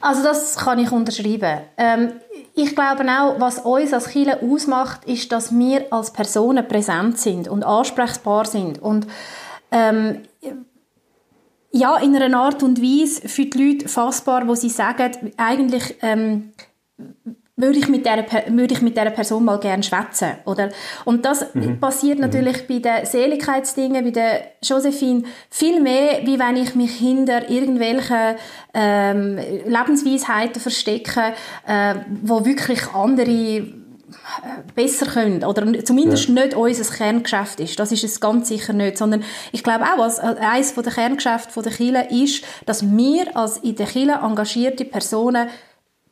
Also 0.00 0.22
das 0.22 0.56
kann 0.56 0.78
ich 0.78 0.92
unterschreiben. 0.92 1.60
Ähm, 1.78 2.12
ich 2.54 2.74
glaube 2.74 3.04
auch, 3.04 3.40
was 3.40 3.58
uns 3.60 3.92
als 3.92 4.08
Kirche 4.08 4.42
ausmacht, 4.42 5.04
ist, 5.06 5.32
dass 5.32 5.50
wir 5.50 5.86
als 5.90 6.12
Personen 6.12 6.68
präsent 6.68 7.18
sind 7.18 7.48
und 7.48 7.64
ansprechbar 7.64 8.44
sind. 8.44 8.80
Und 8.82 9.06
ähm, 9.72 10.20
ja, 11.74 11.96
in 11.96 12.14
einer 12.14 12.38
Art 12.38 12.62
und 12.62 12.80
Weise 12.80 13.28
für 13.28 13.46
die 13.46 13.58
Leute 13.58 13.88
fassbar, 13.88 14.46
wo 14.46 14.54
sie 14.54 14.68
sagen, 14.68 15.32
eigentlich 15.36 15.96
ähm, 16.02 16.52
würde 17.56 17.78
ich 17.78 17.88
mit 17.88 18.06
der 18.06 18.24
würde 18.48 18.74
ich 18.74 18.82
mit 18.82 18.96
der 18.96 19.10
Person 19.10 19.44
mal 19.44 19.58
gerne 19.58 19.82
schwätzen, 19.82 20.36
oder? 20.44 20.70
Und 21.04 21.24
das 21.24 21.52
mhm. 21.52 21.80
passiert 21.80 22.18
mhm. 22.18 22.26
natürlich 22.26 22.62
mhm. 22.62 22.66
bei 22.68 22.78
den 22.78 23.06
Seligkeitsdingen, 23.06 24.04
bei 24.04 24.10
der 24.12 24.42
Josephine 24.62 25.24
viel 25.50 25.80
mehr, 25.80 26.20
wie 26.24 26.38
wenn 26.38 26.56
ich 26.56 26.76
mich 26.76 26.96
hinter 26.96 27.50
irgendwelchen 27.50 28.36
ähm, 28.72 29.38
Lebensweisheiten 29.66 30.60
verstecke, 30.60 31.34
äh, 31.66 31.96
wo 32.22 32.44
wirklich 32.44 32.80
andere 32.94 33.66
besser 34.74 35.06
können 35.06 35.44
oder 35.44 35.84
zumindest 35.84 36.28
ja. 36.28 36.34
nicht 36.34 36.54
unser 36.54 36.94
Kerngeschäft 36.94 37.60
ist. 37.60 37.78
Das 37.78 37.92
ist 37.92 38.04
es 38.04 38.20
ganz 38.20 38.48
sicher 38.48 38.72
nicht, 38.72 38.98
sondern 38.98 39.24
ich 39.52 39.62
glaube 39.62 39.84
auch, 39.84 39.98
was 39.98 40.18
eines 40.18 40.74
der 40.74 40.92
Kerngeschäfte 40.92 41.62
der 41.62 41.72
Kirche 41.72 42.08
ist, 42.10 42.44
dass 42.66 42.84
wir 42.96 43.36
als 43.36 43.58
in 43.58 43.76
der 43.76 43.86
Kirche 43.86 44.20
engagierte 44.22 44.84
Personen 44.84 45.48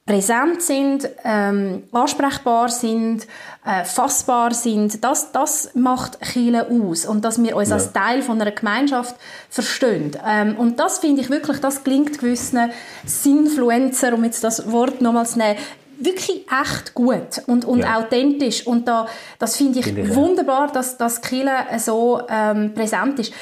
präsent 0.04 0.62
sind, 0.62 1.08
ähm, 1.24 1.84
ansprechbar 1.92 2.68
sind, 2.68 3.26
äh, 3.64 3.84
fassbar 3.84 4.52
sind, 4.52 5.04
das, 5.04 5.30
das 5.30 5.70
macht 5.74 6.18
Chile 6.20 6.66
aus 6.68 7.06
und 7.06 7.24
dass 7.24 7.40
wir 7.40 7.56
uns 7.56 7.68
ja. 7.68 7.76
als 7.76 7.92
Teil 7.92 8.22
von 8.22 8.40
einer 8.40 8.50
Gemeinschaft 8.50 9.14
verstehen. 9.48 10.16
Ähm, 10.26 10.56
und 10.56 10.80
das 10.80 10.98
finde 10.98 11.22
ich 11.22 11.30
wirklich, 11.30 11.58
das 11.60 11.84
klingt 11.84 12.18
gewissen 12.18 12.72
Sinfluencer, 13.06 14.14
um 14.14 14.24
jetzt 14.24 14.42
das 14.42 14.72
Wort 14.72 15.00
nochmals 15.00 15.32
zu 15.32 15.38
nehmen, 15.38 15.58
wirklich 15.98 16.46
echt 16.50 16.94
gut 16.94 17.42
und, 17.46 17.64
und 17.64 17.81
ja. 17.81 17.98
authentisch 17.98 18.66
und 18.66 18.88
da, 18.88 19.07
das 19.38 19.57
finde 19.57 19.81
ich 19.81 19.85
finde 19.87 20.14
wunderbar, 20.14 20.70
dass 20.72 20.96
das 20.96 21.20
Chile 21.20 21.52
so 21.78 22.22
ähm, 22.28 22.74
präsent 22.74 23.18
ist. 23.18 23.33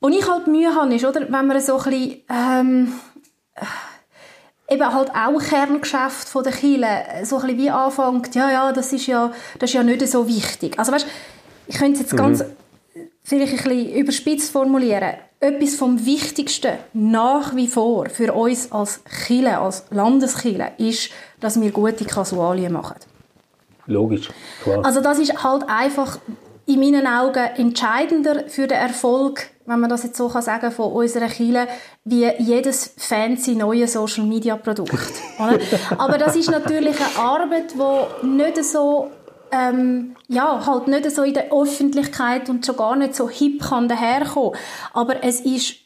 Wo 0.00 0.08
ich 0.08 0.28
halt 0.28 0.46
Mühe 0.46 0.74
habe, 0.74 0.94
ist, 0.94 1.04
oder, 1.04 1.20
wenn 1.20 1.46
man 1.46 1.60
so 1.60 1.78
ein 1.78 1.84
bisschen, 1.84 2.22
ähm, 2.30 2.92
eben 4.68 4.94
halt 4.94 5.10
auch 5.10 5.42
Kerngeschäft 5.42 6.28
von 6.28 6.44
der 6.44 6.52
Chile 6.52 6.86
so 7.24 7.36
ein 7.36 7.42
bisschen 7.42 7.58
wie 7.58 7.70
anfängt, 7.70 8.34
ja, 8.34 8.50
ja, 8.50 8.72
das 8.72 8.92
ist 8.92 9.06
ja, 9.06 9.32
das 9.58 9.70
ist 9.70 9.74
ja 9.74 9.82
nicht 9.82 10.06
so 10.06 10.26
wichtig. 10.26 10.78
Also 10.78 10.92
weißt, 10.92 11.06
ich 11.66 11.76
könnte 11.76 11.94
es 11.94 12.00
jetzt 12.00 12.12
mhm. 12.12 12.16
ganz 12.16 12.44
vielleicht 13.22 13.52
ein 13.52 13.56
bisschen 13.56 13.94
überspitzt 13.94 14.50
formulieren. 14.50 15.14
Etwas 15.40 15.74
vom 15.74 16.04
Wichtigsten 16.04 16.72
nach 16.92 17.56
wie 17.56 17.66
vor 17.66 18.08
für 18.10 18.32
uns 18.34 18.70
als 18.72 19.00
Chile, 19.26 19.58
als 19.58 19.84
Landeskille, 19.90 20.72
ist, 20.76 21.10
dass 21.40 21.60
wir 21.60 21.70
gute 21.70 22.04
Kasualien 22.04 22.72
machen. 22.72 22.96
Logisch, 23.86 24.28
klar. 24.62 24.84
Also 24.84 25.00
das 25.00 25.18
ist 25.18 25.42
halt 25.42 25.64
einfach 25.66 26.18
in 26.66 26.78
meinen 26.78 27.06
Augen 27.06 27.44
entscheidender 27.56 28.44
für 28.48 28.66
den 28.66 28.78
Erfolg 28.78 29.50
wenn 29.70 29.78
man 29.78 29.88
das 29.88 30.02
jetzt 30.02 30.16
so 30.16 30.28
kann 30.28 30.42
sagen 30.42 30.72
von 30.72 30.92
unserer 30.92 31.28
Chile, 31.28 31.68
wie 32.04 32.28
jedes 32.38 32.92
fancy 32.96 33.54
neue 33.54 33.86
Social 33.86 34.24
Media 34.24 34.56
Produkt. 34.56 35.12
Aber 35.96 36.18
das 36.18 36.34
ist 36.34 36.50
natürlich 36.50 36.96
eine 36.98 37.24
Arbeit, 37.24 37.72
die 37.72 38.26
nicht 38.26 38.64
so 38.64 39.10
ähm, 39.52 40.16
ja, 40.28 40.64
halt 40.66 40.88
nicht 40.88 41.10
so 41.10 41.22
in 41.22 41.34
der 41.34 41.52
Öffentlichkeit 41.52 42.48
und 42.48 42.64
schon 42.64 42.76
gar 42.76 42.96
nicht 42.96 43.14
so 43.14 43.28
hip 43.28 43.62
kann 43.62 43.88
daherkommen. 43.88 44.58
Aber 44.92 45.22
es 45.24 45.40
ist 45.40 45.76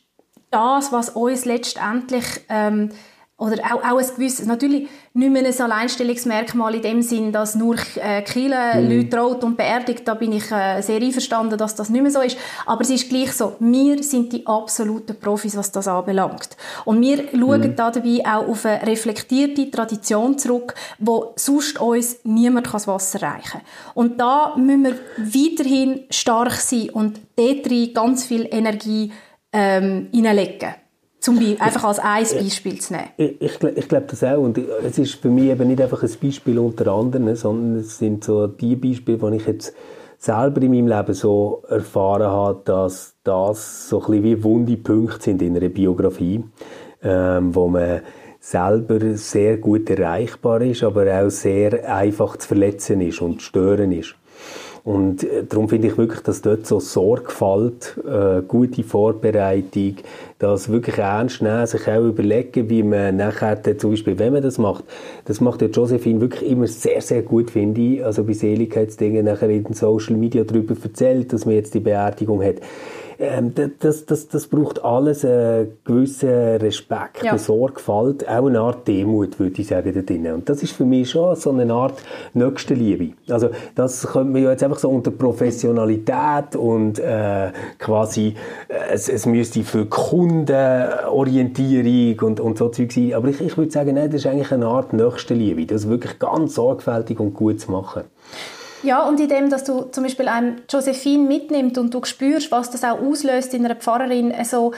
das, 0.50 0.92
was 0.92 1.10
uns 1.10 1.44
letztendlich 1.44 2.24
ähm, 2.48 2.90
oder 3.36 3.56
auch, 3.64 3.82
auch 3.82 3.98
ein 3.98 4.06
gewisses, 4.14 4.46
natürlich 4.46 4.88
nicht 5.12 5.32
mehr 5.32 5.44
ein 5.44 5.60
Alleinstellungsmerkmal 5.60 6.76
in 6.76 6.82
dem 6.82 7.02
Sinn, 7.02 7.32
dass 7.32 7.56
nur 7.56 7.76
äh, 7.96 8.22
Kiele 8.22 8.80
mhm. 8.80 8.88
Leute 8.88 9.10
traut 9.10 9.42
und 9.42 9.56
beerdigt, 9.56 10.06
da 10.06 10.14
bin 10.14 10.32
ich 10.32 10.52
äh, 10.52 10.80
sehr 10.82 11.02
einverstanden, 11.02 11.58
dass 11.58 11.74
das 11.74 11.90
nicht 11.90 12.02
mehr 12.02 12.12
so 12.12 12.20
ist, 12.20 12.36
aber 12.64 12.82
es 12.82 12.90
ist 12.90 13.08
gleich 13.08 13.32
so, 13.32 13.56
wir 13.58 14.00
sind 14.04 14.32
die 14.32 14.46
absoluten 14.46 15.18
Profis, 15.18 15.56
was 15.56 15.72
das 15.72 15.88
anbelangt. 15.88 16.56
Und 16.84 17.00
wir 17.00 17.24
schauen 17.32 17.60
mhm. 17.60 17.76
da 17.76 17.90
dabei 17.90 18.20
auch 18.24 18.48
auf 18.48 18.64
eine 18.66 18.86
reflektierte 18.86 19.68
Tradition 19.68 20.38
zurück, 20.38 20.74
wo 21.00 21.32
sonst 21.34 21.80
uns 21.80 22.20
niemand 22.22 22.72
das 22.72 22.86
Wasser 22.86 23.20
reichen 23.20 23.50
kann. 23.50 23.62
Und 23.94 24.20
da 24.20 24.54
müssen 24.56 24.84
wir 24.84 24.96
weiterhin 25.16 26.04
stark 26.08 26.52
sein 26.52 26.90
und 26.90 27.20
dort 27.34 27.94
ganz 27.94 28.26
viel 28.26 28.46
Energie 28.48 29.12
ähm, 29.52 30.08
hineinlegen. 30.12 30.83
Zum 31.24 31.36
Beispiel, 31.36 31.56
einfach 31.58 31.84
als 31.84 31.98
ein 32.00 32.22
Beispiel 32.22 32.78
zu 32.82 32.92
nehmen. 32.92 33.08
Ich, 33.16 33.40
ich, 33.40 33.62
ich 33.62 33.88
glaube 33.88 34.04
das 34.08 34.22
auch. 34.22 34.42
Und 34.42 34.58
es 34.58 34.98
ist 34.98 35.14
für 35.14 35.30
mich 35.30 35.44
eben 35.44 35.68
nicht 35.68 35.80
einfach 35.80 36.02
ein 36.02 36.10
Beispiel 36.22 36.58
unter 36.58 36.92
anderem, 36.92 37.34
sondern 37.34 37.80
es 37.80 37.96
sind 37.96 38.24
so 38.24 38.46
die 38.46 38.76
Beispiele, 38.76 39.16
die 39.16 39.36
ich 39.36 39.46
jetzt 39.46 39.74
selber 40.18 40.60
in 40.60 40.72
meinem 40.72 40.88
Leben 40.88 41.14
so 41.14 41.62
erfahren 41.66 42.26
habe, 42.26 42.60
dass 42.66 43.14
das 43.24 43.88
so 43.88 44.00
ein 44.02 44.06
bisschen 44.06 44.24
wie 44.24 44.44
wunde 44.44 44.76
Punkte 44.76 45.22
sind 45.22 45.40
in 45.40 45.56
einer 45.56 45.70
Biografie, 45.70 46.44
ähm, 47.02 47.54
wo 47.54 47.68
man 47.68 48.02
selber 48.38 49.16
sehr 49.16 49.56
gut 49.56 49.88
erreichbar 49.88 50.60
ist, 50.60 50.82
aber 50.82 51.06
auch 51.22 51.30
sehr 51.30 51.90
einfach 51.90 52.36
zu 52.36 52.48
verletzen 52.48 53.00
ist 53.00 53.22
und 53.22 53.40
zu 53.40 53.46
stören 53.46 53.92
ist. 53.92 54.14
Und 54.84 55.24
äh, 55.24 55.44
darum 55.48 55.70
finde 55.70 55.88
ich 55.88 55.96
wirklich, 55.96 56.20
dass 56.20 56.42
dort 56.42 56.66
so 56.66 56.78
Sorgfalt, 56.78 57.98
äh, 58.06 58.42
gute 58.46 58.82
Vorbereitung, 58.82 59.96
das 60.38 60.68
wirklich 60.68 60.98
ernst 60.98 61.40
nehmen, 61.40 61.66
sich 61.66 61.88
auch 61.88 62.04
überlegen, 62.04 62.68
wie 62.68 62.82
man 62.82 63.16
nachher 63.16 63.62
zum 63.78 63.92
Beispiel, 63.92 64.18
wenn 64.18 64.34
man 64.34 64.42
das 64.42 64.58
macht, 64.58 64.84
das 65.24 65.40
macht 65.40 65.62
ja 65.62 65.68
Josephine 65.68 66.20
wirklich 66.20 66.50
immer 66.50 66.66
sehr, 66.66 67.00
sehr 67.00 67.22
gut, 67.22 67.50
finde 67.50 67.80
ich. 67.80 68.04
Also 68.04 68.24
bei 68.24 68.34
Seligkeitsdingen 68.34 69.24
nachher 69.24 69.48
in 69.48 69.64
den 69.64 69.72
Social 69.72 70.16
Media 70.16 70.44
darüber 70.44 70.74
erzählt, 70.80 71.32
dass 71.32 71.46
man 71.46 71.54
jetzt 71.54 71.72
die 71.72 71.80
Beerdigung 71.80 72.44
hat 72.44 72.56
ähm, 73.18 73.52
das, 73.80 74.06
das, 74.06 74.28
das 74.28 74.46
braucht 74.46 74.84
alles 74.84 75.24
einen 75.24 75.72
gewissen 75.84 76.56
Respekt, 76.56 77.22
ja. 77.22 77.30
eine 77.30 77.38
Sorgfalt, 77.38 78.28
auch 78.28 78.46
eine 78.46 78.60
Art 78.60 78.86
Demut, 78.88 79.38
würde 79.38 79.60
ich 79.60 79.68
sagen, 79.68 79.92
da 79.94 80.02
drin. 80.02 80.26
Und 80.32 80.48
das 80.48 80.62
ist 80.62 80.72
für 80.72 80.84
mich 80.84 81.10
schon 81.10 81.36
so 81.36 81.50
eine 81.50 81.72
Art 81.72 82.02
Nächstenliebe. 82.34 83.14
Also 83.28 83.48
das 83.74 84.06
könnte 84.06 84.32
man 84.32 84.42
ja 84.42 84.50
jetzt 84.50 84.62
einfach 84.62 84.78
so 84.78 84.90
unter 84.90 85.10
Professionalität 85.10 86.56
und 86.56 86.98
äh, 86.98 87.52
quasi, 87.78 88.34
äh, 88.68 88.92
es, 88.92 89.08
es 89.08 89.24
müsste 89.26 89.64
für 89.64 89.86
Kundenorientierung 89.86 92.28
und, 92.28 92.40
und 92.40 92.58
so 92.58 92.68
Zeug 92.68 92.92
sein. 92.92 93.14
Aber 93.14 93.28
ich, 93.28 93.40
ich 93.40 93.56
würde 93.56 93.70
sagen, 93.70 93.94
nein, 93.94 94.10
das 94.10 94.20
ist 94.20 94.26
eigentlich 94.26 94.52
eine 94.52 94.66
Art 94.66 94.92
Nächstenliebe, 94.92 95.64
das 95.66 95.88
wirklich 95.88 96.18
ganz 96.18 96.54
sorgfältig 96.54 97.18
und 97.20 97.32
gut 97.34 97.60
zu 97.60 97.70
machen. 97.70 98.02
Ja, 98.84 99.06
und 99.06 99.18
in 99.18 99.28
dem, 99.28 99.50
dass 99.50 99.64
du 99.64 99.82
zum 99.84 100.04
Beispiel 100.04 100.28
einem 100.28 100.62
Josephine 100.68 101.26
mitnimmst 101.26 101.78
und 101.78 101.92
du 101.92 102.04
spürst, 102.04 102.50
was 102.50 102.70
das 102.70 102.84
auch 102.84 103.00
auslöst 103.00 103.54
in 103.54 103.64
einer 103.64 103.76
Pfarrerin, 103.76 104.32
so 104.44 104.72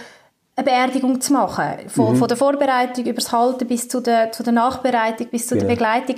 eine 0.55 0.65
Beerdigung 0.65 1.21
zu 1.21 1.33
machen. 1.33 1.89
Von, 1.89 2.15
mhm. 2.15 2.17
von 2.17 2.29
der 2.29 2.37
Vorbereitung 2.37 3.05
über 3.05 3.21
das 3.21 3.33
Halten 3.33 3.67
bis 3.67 3.89
zu 3.89 4.01
der, 4.01 4.33
zu 4.33 4.43
der 4.43 4.53
Nachbereitung, 4.53 5.29
bis 5.29 5.47
zu 5.47 5.55
genau. 5.55 5.67
der 5.67 5.75
Begleitung 5.75 6.17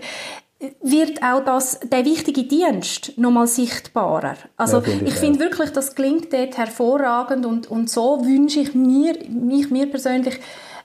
wird 0.82 1.22
auch 1.22 1.44
das, 1.44 1.78
der 1.80 2.04
wichtige 2.04 2.42
Dienst 2.42 3.16
nochmal 3.16 3.46
sichtbarer. 3.46 4.34
Also 4.56 4.78
ja, 4.78 4.82
find 4.82 5.02
ich, 5.02 5.08
ich 5.08 5.14
finde 5.14 5.38
wirklich, 5.38 5.70
das 5.70 5.94
klingt 5.94 6.32
dort 6.32 6.56
hervorragend 6.56 7.46
und, 7.46 7.70
und 7.70 7.88
so 7.88 8.24
wünsche 8.24 8.60
ich 8.60 8.74
mir, 8.74 9.14
mich, 9.28 9.70
mir 9.70 9.88
persönlich, 9.88 10.40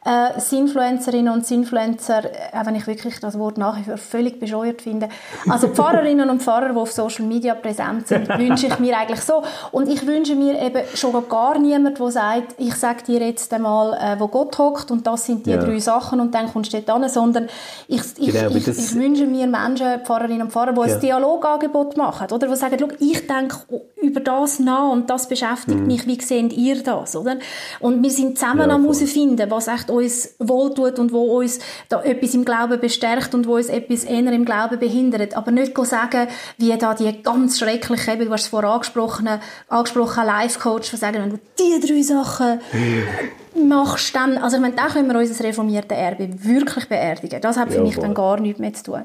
äh, 0.06 0.39
Sinfluencerinnen 0.39 1.34
und 1.34 1.46
Sinfluencer, 1.46 2.26
äh, 2.26 2.58
auch 2.58 2.66
wenn 2.66 2.76
ich 2.76 2.88
wirklich 2.88 3.20
das 3.20 3.38
Wort 3.39 3.58
nach 3.58 3.78
wie 3.80 3.84
vor 3.84 3.98
völlig 3.98 4.39
bescheuert 4.39 4.82
finde, 4.82 5.10
also 5.50 5.70
Pfarrerinnen 5.70 6.30
und 6.30 6.42
Pfarrer, 6.42 6.70
die 6.70 6.78
auf 6.78 6.92
Social 6.92 7.26
Media 7.26 7.56
präsent 7.56 8.08
sind, 8.08 8.28
wünsche 8.38 8.68
ich 8.68 8.80
mir 8.80 8.98
eigentlich 8.98 9.22
so. 9.22 9.44
Und 9.72 9.89
ich 9.89 10.06
wünsche 10.06 10.36
mir 10.36 10.62
eben 10.62 10.84
schon 10.94 11.13
gar 11.30 11.58
niemand, 11.58 12.00
der 12.00 12.12
sagt, 12.12 12.56
ich 12.58 12.76
sage 12.76 13.04
dir 13.04 13.26
jetzt 13.26 13.54
einmal, 13.54 13.94
äh, 13.94 14.20
wo 14.20 14.28
Gott 14.28 14.58
hockt 14.58 14.92
und 14.92 15.08
das 15.08 15.26
sind 15.26 15.46
die 15.46 15.52
ja. 15.52 15.58
drei 15.58 15.80
Sachen 15.80 16.20
und 16.20 16.34
dann 16.34 16.52
kommst 16.52 16.74
du 16.74 16.82
dort 16.82 17.00
hin, 17.00 17.10
sondern 17.10 17.48
ich, 17.88 18.02
ich, 18.18 18.34
genau, 18.34 18.50
ich, 18.50 18.68
ich, 18.68 18.96
wünsche 18.96 19.26
mir 19.26 19.48
Menschen, 19.48 20.02
Pfarrerinnen 20.04 20.44
und 20.44 20.52
Pfarrer, 20.52 20.74
die 20.74 20.89
ja. 20.89 20.96
ein 20.96 21.02
Dialogangebot 21.02 21.98
machen, 21.98 22.28
oder? 22.32 22.48
Die 22.48 22.56
sagen, 22.56 22.94
ich 23.00 23.28
denke 23.28 23.58
über 24.02 24.20
das 24.20 24.60
nach 24.60 24.92
und 24.92 25.10
das 25.10 25.28
beschäftigt 25.28 25.80
mhm. 25.80 25.88
mich, 25.88 26.06
wie 26.08 26.20
seht 26.22 26.54
ihr 26.54 26.84
das, 26.84 27.16
oder? 27.16 27.38
Und 27.80 28.04
wir 28.04 28.12
sind 28.12 28.38
zusammen 28.38 28.70
ja, 28.70 28.76
am 28.76 28.84
herausfinden, 28.84 29.50
was 29.50 29.68
echt 29.68 29.89
uns 29.93 30.36
wohltut 30.39 30.99
und 30.99 31.12
wo 31.12 31.39
uns 31.39 31.60
da 31.89 32.01
etwas 32.01 32.34
im 32.34 32.45
Glauben 32.45 32.79
bestärkt 32.79 33.34
und 33.34 33.47
wo 33.47 33.56
uns 33.56 33.67
etwas 33.67 34.03
eher 34.03 34.32
im 34.32 34.45
Glauben 34.45 34.79
behindert. 34.79 35.36
Aber 35.36 35.51
nicht 35.51 35.77
sagen, 35.86 36.27
wie 36.58 36.75
da 36.77 36.93
die 36.93 37.21
ganz 37.21 37.60
schreckliche, 37.60 38.12
eben, 38.12 38.25
du 38.25 38.32
hast 38.32 38.43
es 38.43 38.47
vorher 38.47 38.71
angesprochen, 38.71 39.29
angesprochen 39.69 40.25
Life-Coach, 40.25 40.91
die 40.91 40.97
sagen, 40.97 41.21
wenn 41.21 41.29
du 41.29 41.39
diese 41.58 41.88
drei 41.88 42.01
Sachen 42.01 42.60
machst 43.56 44.16
dann, 44.16 44.38
also 44.38 44.58
ich 44.58 44.62
meine, 44.62 44.76
da 44.76 44.88
können 44.88 45.12
wir 45.12 45.20
unser 45.20 45.44
reformiertes 45.44 45.98
Erbe 45.98 46.30
wirklich 46.44 46.88
beerdigen. 46.88 47.42
Das 47.42 47.58
hat 47.58 47.70
für 47.70 47.78
ja, 47.78 47.84
mich 47.84 47.98
dann 47.98 48.13
gar 48.13 48.39
nichts 48.39 48.60
mehr 48.60 48.74
zu 48.74 48.84
tun. 48.84 49.04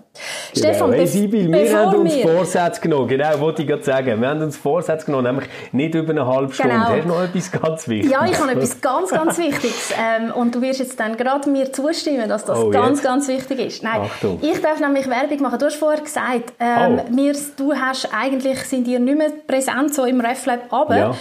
Genau. 0.54 0.68
Stefan, 0.68 0.92
hey, 0.92 1.06
Sibyl, 1.06 1.52
wir 1.52 1.78
haben 1.78 2.00
uns 2.00 2.14
wir... 2.14 2.28
Vorsätze 2.28 2.80
genommen, 2.80 3.08
genau, 3.08 3.40
wollte 3.40 3.62
ich 3.62 3.68
gerade 3.68 3.82
sagen. 3.82 4.20
Wir 4.20 4.28
haben 4.28 4.42
uns 4.42 4.56
Vorsätze 4.56 5.06
genommen, 5.06 5.24
nämlich 5.24 5.48
nicht 5.72 5.94
über 5.94 6.10
eine 6.10 6.26
halbe 6.26 6.52
Stunde. 6.52 6.74
Genau. 6.74 6.88
Hast 6.88 7.04
du 7.04 7.08
noch 7.08 7.22
etwas 7.22 7.52
ganz 7.52 7.88
Wichtiges? 7.88 8.12
Ja, 8.12 8.26
ich 8.26 8.38
habe 8.38 8.52
etwas 8.52 8.80
ganz, 8.80 9.10
ganz 9.10 9.38
Wichtiges. 9.38 9.92
Ähm, 9.98 10.32
und 10.32 10.54
du 10.54 10.60
wirst 10.60 10.80
jetzt 10.80 10.98
dann 10.98 11.16
gerade 11.16 11.48
mir 11.50 11.72
zustimmen, 11.72 12.28
dass 12.28 12.44
das 12.44 12.58
oh, 12.58 12.70
ganz, 12.70 13.02
ganz 13.02 13.28
wichtig 13.28 13.58
ist. 13.58 13.82
Nein, 13.82 14.02
Achtung. 14.02 14.38
ich 14.42 14.60
darf 14.60 14.80
nämlich 14.80 15.08
Werbung 15.08 15.42
machen. 15.42 15.58
Du 15.58 15.66
hast 15.66 15.76
vorher 15.76 16.02
gesagt, 16.02 16.52
ähm, 16.58 17.00
oh. 17.00 17.16
wir, 17.16 17.34
du 17.56 17.74
hast 17.74 18.08
eigentlich, 18.12 18.58
sind 18.64 18.86
dir 18.86 18.98
nicht 18.98 19.18
mehr 19.18 19.30
präsent 19.46 19.94
so 19.94 20.04
im 20.04 20.20
RefLab, 20.20 20.72
aber 20.72 20.96
ja 20.96 21.14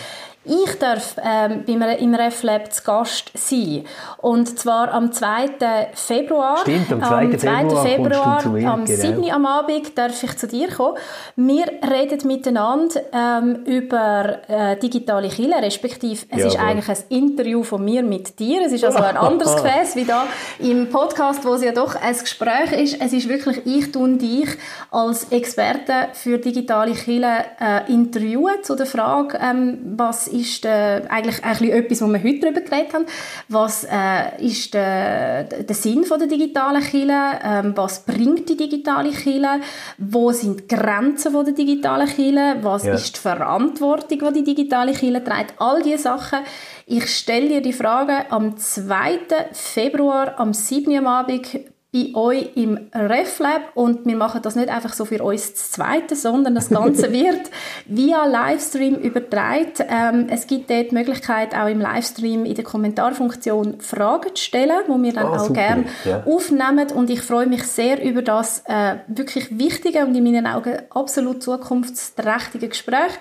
Ich 0.47 0.79
darf 0.79 1.17
ähm, 1.23 1.63
beim, 1.65 1.81
im 1.81 2.13
RefLab 2.13 2.71
zu 2.71 2.83
Gast 2.83 3.31
sein. 3.35 3.83
Und 4.17 4.57
zwar 4.57 4.93
am 4.93 5.11
2. 5.11 5.89
Februar. 5.93 6.57
Stimmt, 6.61 6.91
am 6.91 7.03
2. 7.03 7.15
Am 7.15 7.37
2. 7.37 7.37
Februar, 7.37 7.85
Februar 7.85 8.47
mir, 8.47 8.71
am 8.71 8.85
genau. 8.85 9.21
7. 9.21 9.31
am 9.31 9.45
Abend 9.45 9.97
darf 9.97 10.23
ich 10.23 10.37
zu 10.37 10.47
dir 10.47 10.69
kommen. 10.69 10.97
Wir 11.35 11.65
reden 11.89 12.25
miteinander 12.27 13.01
ähm, 13.11 13.63
über 13.65 14.39
äh, 14.47 14.77
digitale 14.77 15.29
Kille, 15.29 15.55
respektive 15.61 16.25
es 16.29 16.39
ja, 16.39 16.47
ist 16.47 16.59
eigentlich 16.59 16.89
ein 16.89 16.97
Interview 17.09 17.63
von 17.63 17.83
mir 17.83 18.03
mit 18.03 18.39
dir. 18.39 18.61
Es 18.65 18.71
ist 18.71 18.85
also 18.85 18.99
ein 18.99 19.17
anderes 19.17 19.55
Gefäß 19.61 19.95
wie 19.95 20.05
da 20.05 20.23
im 20.59 20.89
Podcast, 20.89 21.43
wo 21.45 21.55
es 21.55 21.63
ja 21.63 21.71
doch 21.71 21.95
ein 21.95 22.17
Gespräch 22.17 22.71
ist. 22.71 23.01
Es 23.01 23.13
ist 23.13 23.27
wirklich 23.27 23.65
ich 23.65 23.95
und 23.95 24.19
dich 24.19 24.49
als 24.91 25.31
Experte 25.31 26.09
für 26.13 26.37
digitale 26.37 26.93
Kille 26.93 27.45
äh, 27.59 27.91
interviewen 27.91 28.63
zu 28.63 28.75
der 28.75 28.85
Frage, 28.85 29.39
ähm, 29.41 29.79
was 29.97 30.27
ist 30.39 30.65
äh, 30.65 31.01
eigentlich, 31.09 31.43
eigentlich 31.43 31.73
etwas, 31.73 32.01
wo 32.01 32.07
wir 32.07 32.23
heute 32.23 32.39
darüber 32.39 32.61
geredet 32.61 32.93
haben. 32.93 33.05
Was 33.49 33.83
äh, 33.83 34.43
ist 34.45 34.73
der, 34.73 35.43
der 35.43 35.75
Sinn 35.75 36.03
von 36.03 36.19
der 36.19 36.27
digitalen 36.27 36.81
Kille? 36.81 37.39
Ähm, 37.43 37.73
was 37.75 38.05
bringt 38.05 38.49
die 38.49 38.57
digitale 38.57 39.11
Kille? 39.11 39.61
Wo 39.97 40.31
sind 40.31 40.61
die 40.61 40.75
Grenzen 40.75 41.31
von 41.31 41.45
der 41.45 41.53
digitalen 41.53 42.07
Kille? 42.07 42.57
Was 42.61 42.85
ja. 42.85 42.93
ist 42.93 43.15
die 43.15 43.19
Verantwortung, 43.19 44.33
die 44.33 44.43
die 44.43 44.55
digitale 44.55 44.93
Kille 44.93 45.23
trägt? 45.23 45.55
All 45.59 45.81
diese 45.81 46.03
Sachen. 46.03 46.39
Ich 46.85 47.13
stelle 47.15 47.49
dir 47.49 47.61
die 47.61 47.73
Frage 47.73 48.31
am 48.31 48.57
2. 48.57 49.19
Februar, 49.51 50.39
am 50.39 50.53
7. 50.53 50.91
Uhr 50.91 50.99
am 50.99 51.07
Abend 51.07 51.47
bei 51.93 52.11
euch 52.15 52.51
im 52.55 52.89
RefLab 52.93 53.71
und 53.75 54.05
wir 54.05 54.17
machen 54.17 54.41
das 54.41 54.55
nicht 54.55 54.67
einfach 54.67 54.91
so 54.91 55.05
für 55.05 55.23
uns 55.23 55.53
das 55.53 55.71
Zweite, 55.71 56.17
sondern 56.17 56.53
das 56.53 56.69
Ganze 56.69 57.11
wird 57.13 57.49
via 57.85 58.25
Livestream 58.25 58.95
übertragen. 58.95 59.71
Ähm, 59.89 60.27
es 60.29 60.47
gibt 60.47 60.69
dort 60.69 60.91
die 60.91 60.95
Möglichkeit, 60.95 61.55
auch 61.55 61.67
im 61.67 61.79
Livestream 61.79 62.43
in 62.43 62.55
der 62.55 62.65
Kommentarfunktion 62.65 63.79
Fragen 63.79 64.35
zu 64.35 64.43
stellen, 64.43 64.81
wo 64.87 65.01
wir 65.01 65.13
dann 65.13 65.27
oh, 65.27 65.35
auch 65.35 65.53
gerne 65.53 65.85
ja. 66.03 66.23
aufnehmen 66.25 66.91
und 66.93 67.09
ich 67.09 67.21
freue 67.21 67.47
mich 67.47 67.63
sehr 67.63 68.03
über 68.03 68.21
das 68.21 68.63
äh, 68.65 68.97
wirklich 69.07 69.57
wichtige 69.57 70.05
und 70.05 70.13
in 70.13 70.23
meinen 70.23 70.45
Augen 70.45 70.77
absolut 70.89 71.41
zukunftsträchtige 71.41 72.67
Gespräch. 72.67 73.13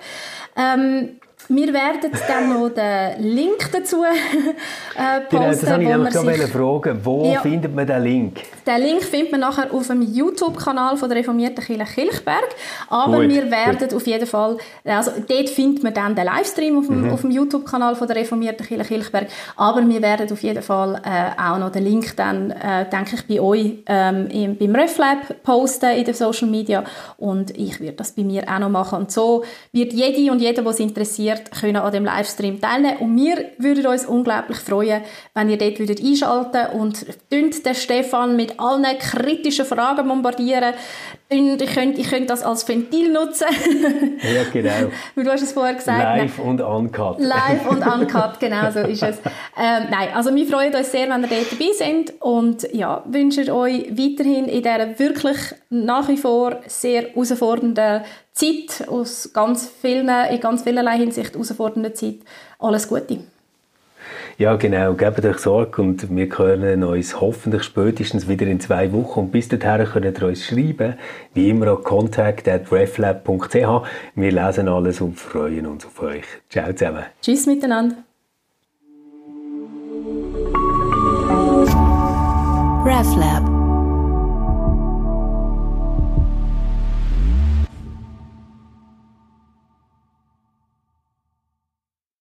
Ähm, 0.57 1.19
wir 1.49 1.73
werden 1.73 2.11
dann 2.27 2.49
noch 2.49 2.69
den 2.69 3.23
Link 3.23 3.71
dazu 3.71 4.03
äh, 4.03 5.21
posten. 5.21 5.29
Genau, 5.29 5.49
das 5.49 5.69
habe 5.69 5.83
ich 5.83 5.89
nämlich 5.89 6.13
sich... 6.13 6.51
fragen. 6.51 6.99
Wo 7.03 7.31
ja, 7.31 7.41
findet 7.41 7.73
man 7.73 7.87
den 7.87 8.03
Link? 8.03 8.39
Den 8.65 8.81
Link 8.81 9.03
findet 9.03 9.31
man 9.31 9.41
nachher 9.41 9.73
auf 9.73 9.87
dem 9.87 10.01
YouTube-Kanal 10.01 10.97
der 10.97 11.09
reformierten 11.11 11.63
Kirche 11.63 11.85
Kilchberg. 11.85 12.49
Aber 12.89 13.21
gut, 13.21 13.29
wir 13.29 13.49
werden 13.49 13.77
gut. 13.79 13.93
auf 13.93 14.05
jeden 14.05 14.27
Fall, 14.27 14.57
also 14.83 15.11
dort 15.27 15.49
findet 15.49 15.83
man 15.83 15.93
dann 15.93 16.15
den 16.15 16.25
Livestream 16.25 16.79
auf 16.79 16.87
dem, 16.87 17.09
mhm. 17.09 17.15
dem 17.15 17.31
YouTube-Kanal 17.31 17.95
der 17.95 18.15
reformierten 18.15 18.65
Kirche 18.65 18.83
Kilchberg. 18.83 19.27
Aber 19.55 19.87
wir 19.87 20.01
werden 20.01 20.31
auf 20.31 20.43
jeden 20.43 20.63
Fall 20.63 21.01
äh, 21.05 21.41
auch 21.41 21.57
noch 21.59 21.71
den 21.71 21.85
Link 21.85 22.15
dann, 22.17 22.51
äh, 22.51 22.89
denke 22.89 23.15
ich, 23.15 23.27
bei 23.27 23.39
euch 23.39 23.83
ähm, 23.85 24.27
im, 24.27 24.57
beim 24.57 24.75
RefLab 24.75 25.43
posten 25.43 25.91
in 25.91 26.03
den 26.03 26.13
Social 26.13 26.47
Media. 26.47 26.83
Und 27.17 27.57
ich 27.57 27.79
werde 27.79 27.97
das 27.97 28.11
bei 28.11 28.23
mir 28.23 28.43
auch 28.49 28.59
noch 28.59 28.69
machen. 28.69 28.99
Und 28.99 29.11
so 29.11 29.43
wird 29.71 29.93
jede 29.93 30.31
und 30.31 30.41
jeder, 30.41 30.61
der 30.61 30.71
es 30.71 30.79
interessiert, 30.79 31.36
wird, 31.37 31.51
können 31.51 31.77
an 31.77 31.91
dem 31.91 32.05
Livestream 32.05 32.59
teilnehmen. 32.59 32.97
Und 32.97 33.15
wir 33.15 33.51
würden 33.57 33.87
uns 33.87 34.05
unglaublich 34.05 34.57
freuen, 34.57 35.01
wenn 35.33 35.49
ihr 35.49 35.57
dort 35.57 35.79
würdet 35.79 36.03
einschalten 36.03 36.67
und 36.77 37.05
den 37.31 37.51
Stefan 37.73 38.35
mit 38.35 38.59
allen 38.59 38.97
kritischen 38.99 39.65
Fragen 39.65 40.07
bombardieren. 40.07 40.73
Und 41.29 41.61
ich 41.61 41.73
könnte, 41.73 41.99
ich 41.99 42.09
könnte 42.09 42.27
das 42.27 42.41
als 42.41 42.67
Ventil 42.67 43.11
nutzen. 43.11 43.47
ja, 44.21 44.43
genau. 44.51 44.91
du 45.15 45.29
hast 45.29 45.41
es 45.41 45.51
vorher 45.51 45.73
gesagt. 45.75 46.01
Live 46.01 46.39
und 46.39 46.61
uncut. 46.61 47.19
Live 47.19 47.69
und 47.69 47.85
uncut, 47.85 48.39
genau 48.39 48.71
so 48.71 48.79
ist 48.79 49.03
es. 49.03 49.17
Ähm, 49.59 49.87
nein, 49.89 50.09
also 50.13 50.35
wir 50.35 50.45
freuen 50.45 50.73
uns 50.75 50.91
sehr, 50.91 51.09
wenn 51.09 51.23
ihr 51.23 51.29
dort 51.29 51.51
dabei 51.51 51.71
seid 51.73 52.13
und 52.21 52.71
ja, 52.73 53.03
wünschen 53.07 53.49
euch 53.49 53.89
weiterhin 53.89 54.45
in 54.45 54.61
dieser 54.61 54.99
wirklich 54.99 55.37
nach 55.71 56.07
wie 56.09 56.17
vor 56.17 56.59
sehr 56.67 57.09
herausfordernden 57.09 58.03
Zeit, 58.37 58.87
aus 58.87 59.31
ganz 59.33 59.67
vielen, 59.81 60.09
in 60.09 60.39
ganz 60.39 60.63
vielerlei 60.63 60.97
Hinsicht 60.97 61.33
herausfordernden 61.33 61.95
Zeit, 61.95 62.17
alles 62.59 62.87
Gute. 62.87 63.19
Ja, 64.37 64.55
genau. 64.55 64.93
Gebt 64.93 65.25
euch 65.25 65.39
Sorge 65.39 65.81
und 65.81 66.15
wir 66.15 66.29
hören 66.37 66.83
uns 66.83 67.19
hoffentlich 67.19 67.63
spätestens 67.63 68.27
wieder 68.27 68.45
in 68.45 68.59
zwei 68.59 68.93
Wochen. 68.93 69.21
Und 69.21 69.31
bis 69.31 69.47
dahin 69.49 69.87
könnt 69.87 70.05
ihr 70.05 70.27
uns 70.27 70.45
schreiben, 70.45 70.93
wie 71.33 71.49
immer 71.49 71.69
an 71.69 71.83
contact.reflab.ch. 71.83 73.55
Wir 74.13 74.31
lesen 74.31 74.67
alles 74.67 75.01
und 75.01 75.19
freuen 75.19 75.65
uns 75.65 75.87
auf 75.87 75.99
euch. 76.03 76.25
Ciao 76.51 76.71
zusammen. 76.71 77.05
Tschüss 77.21 77.47
miteinander. 77.47 77.95
RefLab 82.85 83.56